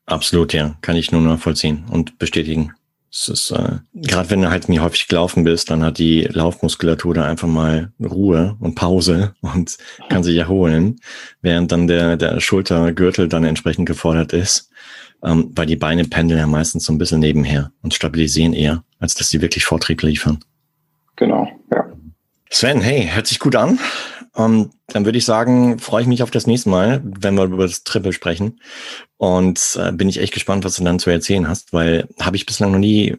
Absolut, 0.05 0.53
ja. 0.53 0.75
Kann 0.81 0.95
ich 0.95 1.11
nur 1.11 1.21
nachvollziehen 1.21 1.85
und 1.91 2.19
bestätigen. 2.19 2.73
Es 3.13 3.27
ist, 3.27 3.51
äh, 3.51 3.79
gerade 3.93 4.29
wenn 4.29 4.41
du 4.41 4.49
halt 4.49 4.69
nie 4.69 4.79
häufig 4.79 5.09
gelaufen 5.09 5.43
bist, 5.43 5.69
dann 5.69 5.83
hat 5.83 5.97
die 5.97 6.21
Laufmuskulatur 6.21 7.13
da 7.13 7.25
einfach 7.25 7.47
mal 7.47 7.91
Ruhe 7.99 8.55
und 8.59 8.75
Pause 8.75 9.35
und 9.41 9.77
kann 10.09 10.23
sich 10.23 10.37
erholen, 10.37 11.01
während 11.41 11.73
dann 11.73 11.87
der, 11.87 12.15
der 12.15 12.39
Schultergürtel 12.39 13.27
dann 13.27 13.43
entsprechend 13.43 13.85
gefordert 13.85 14.31
ist, 14.31 14.69
ähm, 15.23 15.51
weil 15.53 15.65
die 15.65 15.75
Beine 15.75 16.05
pendeln 16.05 16.39
ja 16.39 16.47
meistens 16.47 16.85
so 16.85 16.93
ein 16.93 16.97
bisschen 16.97 17.19
nebenher 17.19 17.73
und 17.81 17.93
stabilisieren 17.93 18.53
eher, 18.53 18.85
als 18.99 19.13
dass 19.13 19.29
sie 19.29 19.41
wirklich 19.41 19.65
Vortrieb 19.65 20.01
liefern. 20.03 20.39
Genau, 21.17 21.49
ja. 21.69 21.91
Sven, 22.49 22.79
hey, 22.79 23.09
hört 23.13 23.27
sich 23.27 23.39
gut 23.39 23.57
an. 23.57 23.77
Um, 24.33 24.43
ähm, 24.45 24.69
dann 24.87 25.05
würde 25.05 25.17
ich 25.17 25.25
sagen, 25.25 25.77
freue 25.79 26.03
ich 26.03 26.07
mich 26.07 26.23
auf 26.23 26.31
das 26.31 26.47
nächste 26.47 26.69
Mal, 26.69 27.01
wenn 27.03 27.35
wir 27.35 27.43
über 27.43 27.67
das 27.67 27.83
Triple 27.83 28.13
sprechen. 28.13 28.61
Und 29.17 29.77
äh, 29.79 29.91
bin 29.91 30.07
ich 30.09 30.19
echt 30.19 30.33
gespannt, 30.33 30.63
was 30.63 30.75
du 30.75 30.83
dann 30.83 30.99
zu 30.99 31.09
erzählen 31.09 31.47
hast, 31.47 31.73
weil 31.73 32.07
habe 32.19 32.37
ich 32.37 32.45
bislang 32.45 32.71
noch 32.71 32.79
nie 32.79 33.17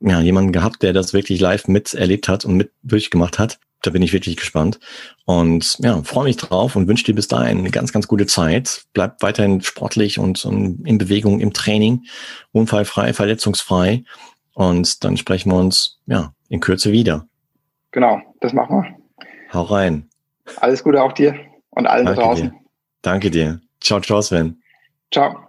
ja, 0.00 0.20
jemanden 0.20 0.52
gehabt, 0.52 0.82
der 0.82 0.92
das 0.92 1.12
wirklich 1.12 1.40
live 1.40 1.66
miterlebt 1.66 2.28
hat 2.28 2.44
und 2.44 2.56
mit 2.56 2.72
durchgemacht 2.82 3.38
hat. 3.38 3.58
Da 3.82 3.90
bin 3.90 4.02
ich 4.02 4.12
wirklich 4.12 4.36
gespannt. 4.36 4.78
Und 5.26 5.76
ja, 5.80 6.02
freue 6.02 6.24
mich 6.24 6.36
drauf 6.36 6.76
und 6.76 6.88
wünsche 6.88 7.04
dir 7.04 7.14
bis 7.14 7.28
dahin 7.28 7.58
eine 7.58 7.70
ganz, 7.70 7.92
ganz 7.92 8.08
gute 8.08 8.26
Zeit. 8.26 8.84
Bleib 8.92 9.22
weiterhin 9.22 9.60
sportlich 9.60 10.18
und, 10.18 10.44
und 10.44 10.86
in 10.86 10.98
Bewegung 10.98 11.40
im 11.40 11.52
Training, 11.52 12.04
unfallfrei, 12.52 13.12
verletzungsfrei. 13.12 14.04
Und 14.54 15.04
dann 15.04 15.16
sprechen 15.16 15.50
wir 15.50 15.56
uns 15.56 15.98
ja 16.06 16.32
in 16.48 16.60
Kürze 16.60 16.92
wieder. 16.92 17.26
Genau, 17.90 18.20
das 18.40 18.52
machen 18.52 18.76
wir. 18.76 19.26
Hau 19.52 19.62
rein. 19.62 20.08
Alles 20.56 20.82
Gute 20.82 21.02
auch 21.02 21.12
dir 21.12 21.34
und 21.70 21.86
allen 21.86 22.06
Danke 22.06 22.20
da 22.20 22.26
draußen. 22.26 22.50
Dir. 22.50 22.60
Danke 23.02 23.30
dir. 23.30 23.60
Ciao, 23.80 24.00
ciao, 24.00 24.22
Sven. 24.22 24.62
Ciao. 25.12 25.48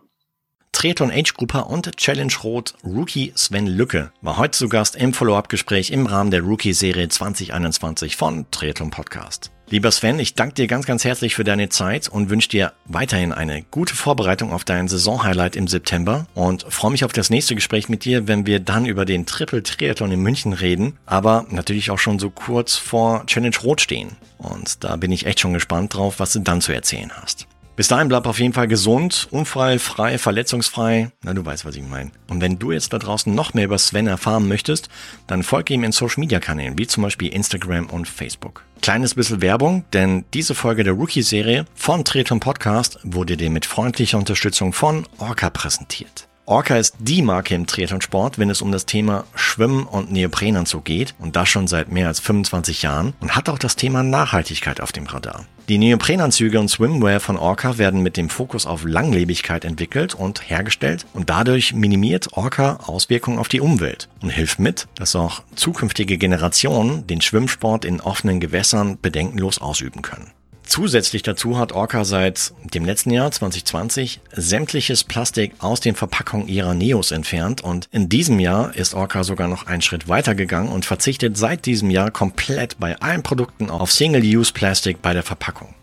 Triathlon 0.71 1.09
Age 1.09 1.33
Grupper 1.33 1.69
und 1.69 1.95
Challenge 1.95 2.33
Rot 2.43 2.73
Rookie 2.83 3.31
Sven 3.35 3.65
Lücke 3.65 4.11
war 4.21 4.37
heute 4.37 4.57
zu 4.57 4.67
Gast 4.67 4.97
im 4.97 5.13
Follow-up-Gespräch 5.13 5.89
im 5.89 6.05
Rahmen 6.05 6.31
der 6.31 6.41
Rookie-Serie 6.41 7.07
2021 7.07 8.17
von 8.17 8.45
Triathlon 8.51 8.89
Podcast. 8.89 9.54
Lieber 9.67 9.91
Sven, 9.91 10.19
ich 10.19 10.35
danke 10.35 10.53
dir 10.53 10.67
ganz, 10.67 10.85
ganz 10.85 11.03
herzlich 11.03 11.33
für 11.33 11.43
deine 11.43 11.69
Zeit 11.69 12.07
und 12.07 12.29
wünsche 12.29 12.49
dir 12.49 12.73
weiterhin 12.85 13.33
eine 13.33 13.63
gute 13.71 13.95
Vorbereitung 13.95 14.53
auf 14.53 14.63
dein 14.63 14.87
Saisonhighlight 14.87 15.55
im 15.55 15.67
September 15.67 16.27
und 16.35 16.67
freue 16.69 16.91
mich 16.91 17.03
auf 17.03 17.13
das 17.13 17.31
nächste 17.31 17.55
Gespräch 17.55 17.89
mit 17.89 18.05
dir, 18.05 18.27
wenn 18.27 18.45
wir 18.45 18.59
dann 18.59 18.85
über 18.85 19.05
den 19.05 19.25
Triple 19.25 19.63
Triathlon 19.63 20.11
in 20.11 20.21
München 20.21 20.53
reden, 20.53 20.99
aber 21.07 21.47
natürlich 21.49 21.89
auch 21.89 21.97
schon 21.97 22.19
so 22.19 22.29
kurz 22.29 22.75
vor 22.75 23.25
Challenge 23.25 23.57
Rot 23.63 23.81
stehen. 23.81 24.09
Und 24.37 24.83
da 24.83 24.97
bin 24.97 25.11
ich 25.11 25.25
echt 25.25 25.39
schon 25.39 25.53
gespannt 25.53 25.95
drauf, 25.95 26.19
was 26.19 26.33
du 26.33 26.39
dann 26.39 26.61
zu 26.61 26.71
erzählen 26.71 27.11
hast. 27.19 27.47
Bis 27.75 27.89
dahin 27.89 28.07
bleib 28.07 28.25
auf 28.25 28.39
jeden 28.39 28.53
Fall 28.53 28.69
gesund, 28.69 29.27
unfallfrei, 29.31 30.17
verletzungsfrei. 30.17 31.11
Na, 31.23 31.33
du 31.33 31.45
weißt, 31.45 31.65
was 31.65 31.75
ich 31.75 31.83
meine. 31.83 32.11
Und 32.29 32.39
wenn 32.39 32.57
du 32.57 32.71
jetzt 32.71 32.93
da 32.93 32.99
draußen 32.99 33.33
noch 33.33 33.53
mehr 33.53 33.65
über 33.65 33.77
Sven 33.77 34.07
erfahren 34.07 34.47
möchtest, 34.47 34.87
dann 35.27 35.43
folge 35.43 35.73
ihm 35.73 35.83
in 35.83 35.91
Social 35.91 36.21
Media 36.21 36.39
Kanälen, 36.39 36.77
wie 36.77 36.87
zum 36.87 37.03
Beispiel 37.03 37.33
Instagram 37.33 37.87
und 37.87 38.07
Facebook. 38.07 38.63
Kleines 38.81 39.15
bisschen 39.15 39.41
Werbung, 39.41 39.83
denn 39.91 40.23
diese 40.33 40.55
Folge 40.55 40.83
der 40.85 40.93
Rookie-Serie 40.93 41.65
von 41.75 42.05
Triathlon 42.05 42.39
Podcast 42.39 42.99
wurde 43.03 43.35
dir 43.35 43.49
mit 43.49 43.65
freundlicher 43.65 44.17
Unterstützung 44.17 44.71
von 44.71 45.05
Orca 45.17 45.49
präsentiert. 45.49 46.29
Orca 46.47 46.77
ist 46.77 46.95
die 46.99 47.23
Marke 47.23 47.55
im 47.55 47.65
Triathlonsport, 47.65 48.37
wenn 48.37 48.51
es 48.51 48.61
um 48.61 48.71
das 48.71 48.85
Thema 48.85 49.23
Schwimmen 49.33 49.87
und 49.87 50.11
Neoprenanzug 50.11 50.85
geht 50.85 51.15
und 51.17 51.35
das 51.35 51.49
schon 51.49 51.65
seit 51.65 51.91
mehr 51.91 52.07
als 52.07 52.19
25 52.19 52.83
Jahren 52.83 53.15
und 53.19 53.35
hat 53.35 53.49
auch 53.49 53.57
das 53.57 53.75
Thema 53.75 54.03
Nachhaltigkeit 54.03 54.79
auf 54.79 54.91
dem 54.91 55.07
Radar. 55.07 55.45
Die 55.69 55.79
Neoprenanzüge 55.79 56.59
und 56.59 56.69
Swimwear 56.69 57.19
von 57.19 57.37
Orca 57.37 57.79
werden 57.79 58.03
mit 58.03 58.15
dem 58.15 58.29
Fokus 58.29 58.67
auf 58.67 58.83
Langlebigkeit 58.85 59.65
entwickelt 59.65 60.13
und 60.13 60.47
hergestellt 60.47 61.07
und 61.13 61.31
dadurch 61.31 61.73
minimiert 61.73 62.33
Orca 62.33 62.77
Auswirkungen 62.85 63.39
auf 63.39 63.47
die 63.47 63.61
Umwelt 63.61 64.07
und 64.21 64.29
hilft 64.29 64.59
mit, 64.59 64.87
dass 64.93 65.15
auch 65.15 65.41
zukünftige 65.55 66.19
Generationen 66.19 67.07
den 67.07 67.21
Schwimmsport 67.21 67.85
in 67.85 68.01
offenen 68.01 68.39
Gewässern 68.39 68.99
bedenkenlos 69.01 69.57
ausüben 69.57 70.03
können. 70.03 70.34
Zusätzlich 70.65 71.21
dazu 71.21 71.57
hat 71.57 71.71
Orca 71.71 72.03
seit 72.03 72.53
dem 72.73 72.85
letzten 72.85 73.11
Jahr 73.11 73.31
2020 73.31 74.19
sämtliches 74.33 75.03
Plastik 75.03 75.53
aus 75.59 75.79
den 75.79 75.95
Verpackungen 75.95 76.47
ihrer 76.47 76.73
Neos 76.73 77.11
entfernt 77.11 77.63
und 77.63 77.87
in 77.91 78.09
diesem 78.09 78.39
Jahr 78.39 78.75
ist 78.75 78.93
Orca 78.93 79.23
sogar 79.23 79.47
noch 79.47 79.67
einen 79.67 79.81
Schritt 79.81 80.07
weiter 80.07 80.35
gegangen 80.35 80.69
und 80.69 80.85
verzichtet 80.85 81.37
seit 81.37 81.65
diesem 81.65 81.89
Jahr 81.89 82.11
komplett 82.11 82.79
bei 82.79 82.99
allen 82.99 83.23
Produkten 83.23 83.69
auf 83.69 83.91
Single-Use-Plastik 83.91 85.01
bei 85.01 85.13
der 85.13 85.23
Verpackung. 85.23 85.73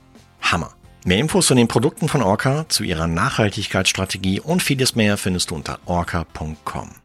Hammer. 0.40 0.73
Mehr 1.05 1.18
Infos 1.18 1.47
zu 1.49 1.55
den 1.55 1.68
Produkten 1.68 2.09
von 2.09 2.23
Orca, 2.23 2.68
zu 2.68 2.85
ihrer 2.85 3.09
Nachhaltigkeitsstrategie 3.09 4.40
und 4.40 4.62
vieles 4.62 4.95
mehr 4.95 5.16
findest 5.16 5.51
du 5.51 5.57
unter 5.57 5.81
orca.com. 5.87 7.02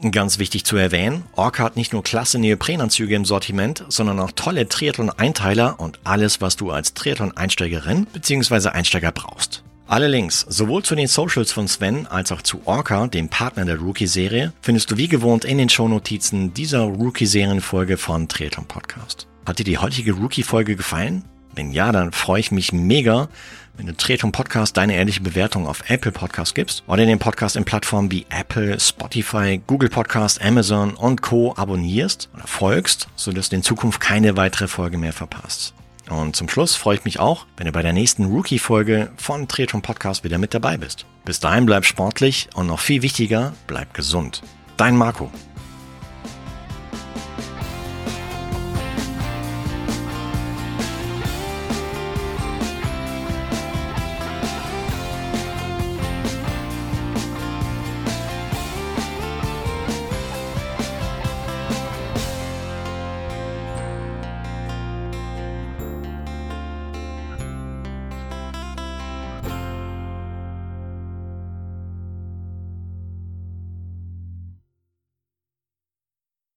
Ganz 0.00 0.38
wichtig 0.38 0.64
zu 0.64 0.76
erwähnen, 0.76 1.24
Orca 1.34 1.64
hat 1.64 1.74
nicht 1.74 1.92
nur 1.92 2.04
klasse 2.04 2.38
Neoprenanzüge 2.38 3.16
im 3.16 3.24
Sortiment, 3.24 3.84
sondern 3.88 4.20
auch 4.20 4.30
tolle 4.30 4.68
Triathlon-Einteiler 4.68 5.80
und 5.80 5.98
alles, 6.04 6.40
was 6.40 6.54
du 6.54 6.70
als 6.70 6.94
Triathlon-Einsteigerin 6.94 8.06
bzw. 8.12 8.68
Einsteiger 8.68 9.10
brauchst. 9.10 9.64
Alle 9.88 10.06
Links, 10.06 10.46
sowohl 10.48 10.84
zu 10.84 10.94
den 10.94 11.08
Socials 11.08 11.50
von 11.50 11.66
Sven 11.66 12.06
als 12.06 12.30
auch 12.30 12.42
zu 12.42 12.60
Orca, 12.64 13.08
dem 13.08 13.28
Partner 13.28 13.64
der 13.64 13.78
Rookie-Serie, 13.80 14.52
findest 14.62 14.88
du 14.92 14.96
wie 14.98 15.08
gewohnt 15.08 15.44
in 15.44 15.58
den 15.58 15.68
Shownotizen 15.68 16.54
dieser 16.54 16.82
Rookie-Serienfolge 16.82 17.96
von 17.96 18.28
Triathlon 18.28 18.66
Podcast. 18.66 19.26
Hat 19.46 19.58
dir 19.58 19.64
die 19.64 19.78
heutige 19.78 20.12
Rookie-Folge 20.12 20.76
gefallen? 20.76 21.24
Wenn 21.54 21.72
ja, 21.72 21.92
dann 21.92 22.12
freue 22.12 22.40
ich 22.40 22.50
mich 22.50 22.72
mega, 22.72 23.28
wenn 23.76 23.86
du 23.86 23.96
Tretum 23.96 24.32
Podcast 24.32 24.76
deine 24.76 24.94
ehrliche 24.94 25.20
Bewertung 25.20 25.66
auf 25.66 25.88
Apple 25.88 26.12
Podcast 26.12 26.54
gibst 26.54 26.82
oder 26.88 27.06
den 27.06 27.18
Podcast 27.18 27.56
in 27.56 27.64
Plattformen 27.64 28.10
wie 28.10 28.26
Apple, 28.28 28.78
Spotify, 28.80 29.60
Google 29.66 29.88
Podcast, 29.88 30.42
Amazon 30.42 30.94
und 30.94 31.22
Co. 31.22 31.54
abonnierst 31.56 32.28
oder 32.34 32.46
folgst, 32.46 33.08
sodass 33.14 33.48
du 33.48 33.56
in 33.56 33.62
Zukunft 33.62 34.00
keine 34.00 34.36
weitere 34.36 34.66
Folge 34.68 34.98
mehr 34.98 35.12
verpasst. 35.12 35.74
Und 36.10 36.34
zum 36.34 36.48
Schluss 36.48 36.74
freue 36.74 36.96
ich 36.96 37.04
mich 37.04 37.20
auch, 37.20 37.46
wenn 37.56 37.66
du 37.66 37.72
bei 37.72 37.82
der 37.82 37.92
nächsten 37.92 38.24
Rookie-Folge 38.24 39.10
von 39.16 39.46
Tretum 39.46 39.82
Podcast 39.82 40.24
wieder 40.24 40.38
mit 40.38 40.54
dabei 40.54 40.76
bist. 40.76 41.06
Bis 41.24 41.38
dahin 41.38 41.66
bleib 41.66 41.84
sportlich 41.84 42.48
und 42.54 42.66
noch 42.66 42.80
viel 42.80 43.02
wichtiger, 43.02 43.52
bleib 43.66 43.94
gesund. 43.94 44.42
Dein 44.76 44.96
Marco. 44.96 45.30